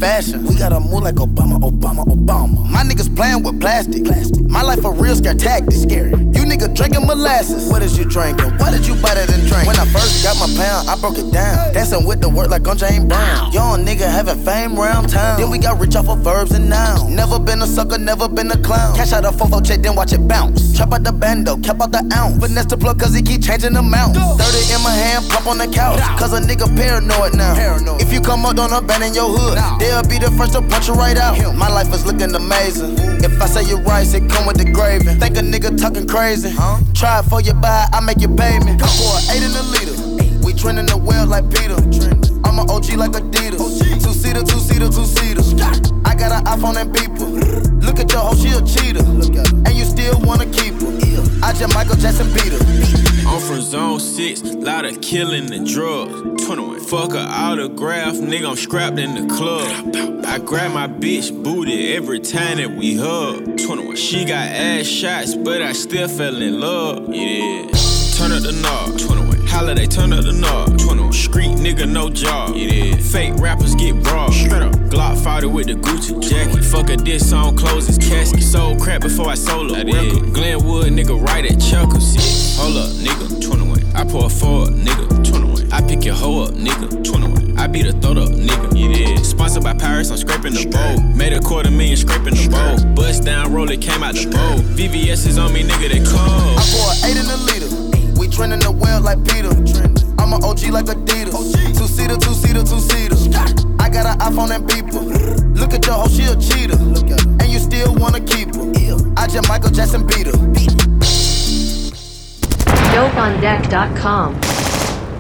fashion. 0.04 0.44
We 0.46 0.56
gotta 0.56 0.82
move 0.82 1.04
like 1.04 1.16
Obama, 1.16 1.58
Obama, 1.60 2.04
Obama. 2.06 2.70
My 2.70 2.84
niggas 2.84 3.16
playing 3.16 3.42
with 3.44 3.62
plastic. 3.62 4.04
My 4.50 4.62
life 4.62 4.84
a 4.84 4.92
real 4.92 5.16
scare 5.16 5.34
tactic. 5.34 5.74
Scary. 5.74 6.12
You 6.36 6.44
nigga 6.44 6.76
drinking 6.76 7.08
molasses. 7.08 7.72
What 7.72 7.82
is 7.82 7.98
you 7.98 8.04
drinking? 8.04 8.52
What 8.60 8.72
did 8.72 8.86
you 8.86 8.96
buy 8.96 9.16
that 9.16 9.32
and 9.34 9.48
drink? 9.48 9.66
When 9.66 9.80
I 9.80 9.86
first 9.86 10.24
got 10.24 10.36
my 10.38 10.50
pound, 10.60 10.90
I 10.90 11.00
broke 11.00 11.18
it 11.18 11.32
down. 11.32 11.74
Dancing 11.74 12.06
with 12.06 12.20
the 12.20 12.30
work 12.30 12.50
like 12.50 12.68
I'm 12.68 12.78
James 12.78 13.06
Brown. 13.06 13.52
Young 13.54 13.86
nigga 13.86 14.06
having 14.12 14.38
fame 14.44 14.76
round 14.76 15.10
town. 15.10 15.40
Then 15.40 15.50
we 15.50 15.58
got 15.58 15.80
rich 15.80 15.96
off 15.96 16.10
of 16.10 16.20
verbs 16.20 16.52
and 16.52 16.70
nouns. 16.70 17.10
Never 17.10 17.40
been 17.40 17.62
a 17.62 17.68
sucker, 17.68 17.98
never 17.98 18.28
been 18.28 18.52
a 18.52 18.58
clown. 18.58 18.96
Cash 18.98 19.14
out 19.14 19.24
a 19.24 19.32
fofo 19.32 19.66
check, 19.66 19.82
then 19.82 19.96
watch 19.96 20.12
it 20.12 20.28
bounce. 20.28 20.78
Chop 20.78 20.92
out 20.92 21.04
the 21.04 21.14
bando, 21.14 21.56
cap 21.58 21.80
out 21.82 21.92
the 21.92 22.04
ounce. 22.14 22.44
Finesse 22.44 22.66
the 22.66 22.78
plug 22.78 23.00
cause 23.00 23.14
he 23.14 23.22
keep 23.22 23.42
changing 23.42 23.74
the 23.74 23.80
amount. 23.80 24.18
30 24.18 24.74
in 24.74 24.82
my 24.84 24.92
hand, 24.92 25.30
pump 25.30 25.48
on 25.48 25.58
the 25.58 25.68
couch. 25.68 26.00
Cause 26.20 26.34
a 26.34 26.42
nigga 26.42 26.68
paranoid 26.76 27.36
now. 27.36 27.54
If 28.00 28.12
you 28.12 28.20
come 28.20 28.46
up, 28.46 28.56
don't 28.56 28.74
abandon 28.74 29.14
your 29.14 29.30
hood. 29.30 29.58
They'll 29.80 29.93
be 30.02 30.18
the 30.18 30.32
first 30.38 30.54
to 30.54 30.62
punch 30.62 30.88
you 30.88 30.96
right 30.96 31.18
out. 31.18 31.38
My 31.56 31.70
life 31.70 31.94
is 31.94 32.06
looking 32.06 32.34
amazing. 32.34 32.98
If 33.22 33.40
I 33.42 33.46
say 33.46 33.64
you 33.70 33.78
rice, 33.78 34.14
it 34.14 34.30
come 34.30 34.48
with 34.48 34.58
the 34.58 34.66
gravy. 34.66 35.14
Think 35.20 35.38
a 35.38 35.42
nigga 35.42 35.78
talking 35.78 36.08
crazy. 36.08 36.52
Try 36.94 37.20
it 37.20 37.24
for 37.30 37.42
you 37.42 37.54
buy, 37.54 37.86
I 37.94 38.00
make 38.00 38.20
you 38.20 38.30
pay 38.34 38.58
me. 38.60 38.74
Come 38.80 38.90
for 38.90 39.14
eight 39.30 39.44
in 39.44 39.54
the 39.54 39.64
leader. 39.76 39.96
We 40.46 40.54
trending 40.54 40.88
the 40.88 40.98
well 40.98 41.28
like 41.28 41.46
Peter. 41.54 41.78
I'm 42.44 42.58
an 42.60 42.70
OG 42.70 42.98
like 42.98 43.12
Adidas. 43.12 43.60
Two 44.02 44.14
seater, 44.14 44.42
two 44.42 44.60
seater, 44.60 44.90
two 44.90 45.06
seater. 45.06 45.44
I 46.06 46.16
got 46.16 46.32
an 46.32 46.44
iPhone 46.50 46.78
and 46.82 46.90
beeper. 46.94 47.84
Look 47.84 48.00
at 48.00 48.12
your 48.12 48.22
hoe, 48.22 48.36
she 48.36 48.50
a 48.50 48.62
cheater. 48.66 49.06
And 49.06 49.74
you 49.76 49.86
still 49.86 50.20
wanna 50.22 50.48
keep 50.48 50.74
her. 50.82 50.90
I 51.44 51.54
just 51.54 51.74
Michael 51.76 51.96
Jackson 51.96 52.28
beat 52.34 52.54
her. 52.54 53.13
I'm 53.26 53.40
from 53.42 53.62
zone 53.62 54.00
6, 54.00 54.44
lot 54.56 54.86
of 54.86 55.02
killing 55.02 55.52
and 55.54 55.66
drugs. 55.66 56.46
21. 56.46 56.80
Fuck 56.82 57.14
a 57.14 57.20
autograph, 57.20 58.16
nigga, 58.16 58.50
I'm 58.50 58.56
scrapped 58.56 59.00
in 59.00 59.16
the 59.16 59.34
club. 59.34 59.96
I 60.26 60.40
grab 60.40 60.74
my 60.74 60.88
bitch 60.88 61.32
booty 61.44 61.94
every 61.94 62.20
time 62.20 62.58
that 62.58 62.72
we 62.72 62.96
hug. 62.98 63.58
21. 63.58 63.96
She 63.96 64.26
got 64.26 64.48
ass 64.48 64.86
shots, 64.86 65.36
but 65.36 65.62
I 65.62 65.74
still 65.74 66.08
fell 66.08 66.42
in 66.42 66.60
love. 66.60 67.14
Yeah. 67.14 67.70
Turn 68.18 68.32
up 68.32 68.44
the 68.44 68.60
knob. 68.62 69.00
21. 69.00 69.48
Holiday, 69.48 69.86
turn 69.86 70.14
up 70.14 70.24
the 70.24 70.34
knob. 70.34 70.73
21. 71.14 71.24
Street 71.24 71.56
nigga, 71.58 71.90
no 71.90 72.10
job. 72.10 72.56
Yeah. 72.56 72.96
Fake 72.98 73.36
rappers 73.38 73.76
get 73.76 73.94
robbed. 74.08 74.34
Straight 74.34 74.62
up. 74.62 74.74
Glock 74.90 75.24
fighter 75.24 75.50
with 75.50 75.68
the 75.68 75.74
Gucci 75.74 76.20
jacket. 76.22 76.64
Fuck 76.64 76.90
a 76.90 76.98
diss 76.98 77.30
song, 77.30 77.56
close 77.56 77.88
his 77.88 77.98
casket. 77.98 78.44
Sold 78.44 78.80
crap 78.82 79.02
before 79.02 79.30
I 79.30 79.36
sold 79.36 79.72
a 79.72 79.86
record. 79.86 80.34
Glenwood, 80.34 80.88
nigga, 80.88 81.22
right 81.22 81.46
at 81.46 81.60
Chuckles. 81.60 82.16
Yeah. 82.16 82.64
Hold 82.64 82.78
up, 82.78 82.90
nigga. 82.92 83.42
21. 83.42 83.96
I 83.96 84.04
pour 84.06 84.26
a 84.26 84.30
four 84.30 84.64
up, 84.64 84.70
nigga. 84.70 85.24
21. 85.24 85.72
I 85.72 85.82
pick 85.82 86.04
your 86.06 86.16
hoe 86.16 86.44
up, 86.44 86.52
nigga. 86.52 87.04
21. 87.04 87.58
I 87.58 87.68
beat 87.68 87.86
a 87.86 87.94
throat 87.94 88.18
up, 88.18 88.30
nigga. 88.30 88.74
Yeah. 88.74 89.22
Sponsored 89.22 89.64
by 89.64 89.74
Paris, 89.74 90.10
I'm 90.10 90.18
scraping 90.18 90.54
the 90.54 90.66
bowl. 90.66 91.00
Made 91.16 91.34
a 91.34 91.40
quarter 91.40 91.72
million 91.72 91.98
scraping 91.98 92.36
the 92.36 92.50
bowl. 92.50 92.94
Bust 92.96 93.24
down, 93.24 93.54
roll 93.54 93.70
it, 93.70 93.82
came 93.82 94.04
out 94.04 94.16
the 94.16 94.26
bowl. 94.26 94.58
VVS 94.76 95.28
is 95.28 95.38
on 95.38 95.54
me, 95.54 95.64
nigga, 95.64 95.90
they 95.90 96.00
cold. 96.00 96.58
I 96.58 96.64
pour 96.74 97.10
eight 97.10 97.18
in 97.18 97.26
the 97.26 97.38
liter. 97.46 98.20
We 98.20 98.28
trending 98.28 98.60
the 98.60 98.72
well 98.72 99.02
like 99.02 99.24
Peter. 99.26 100.03
I'm 100.24 100.32
an 100.32 100.42
OG 100.42 100.70
like 100.72 100.86
Adidas. 100.86 101.78
Two 101.78 101.86
seater, 101.86 102.16
two 102.16 102.34
seater, 102.34 102.64
two 102.64 102.80
seater. 102.80 103.18
I 103.78 103.90
got 103.90 104.06
an 104.06 104.18
iPhone 104.20 104.56
and 104.56 104.64
beeper. 104.66 105.54
Look 105.60 105.74
at 105.74 105.86
your 105.86 105.96
hoe, 105.96 106.08
she 106.08 106.24
a 106.24 106.36
cheater. 106.38 106.78
And 106.80 107.50
you 107.52 107.60
still 107.60 107.94
wanna 107.96 108.22
keep 108.22 108.56
her. 108.56 108.72
I 109.18 109.28
just 109.28 109.50
Michael 109.50 109.72
Jackson 109.72 110.08
beat 110.08 110.28
her. 110.28 110.40
DopeOnDeck.com. 112.96 114.40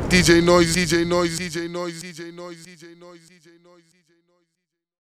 DJ 0.07 0.41
Noise, 0.41 0.73
DJ 0.73 1.05
Noise, 1.05 1.37
DJ 1.37 1.69
Noise, 1.69 2.01
DJ 2.01 2.33
Noise, 2.33 2.65
DJ 2.65 2.97
Noise, 2.97 3.27
DJ 3.27 3.41
Noise. 3.41 3.42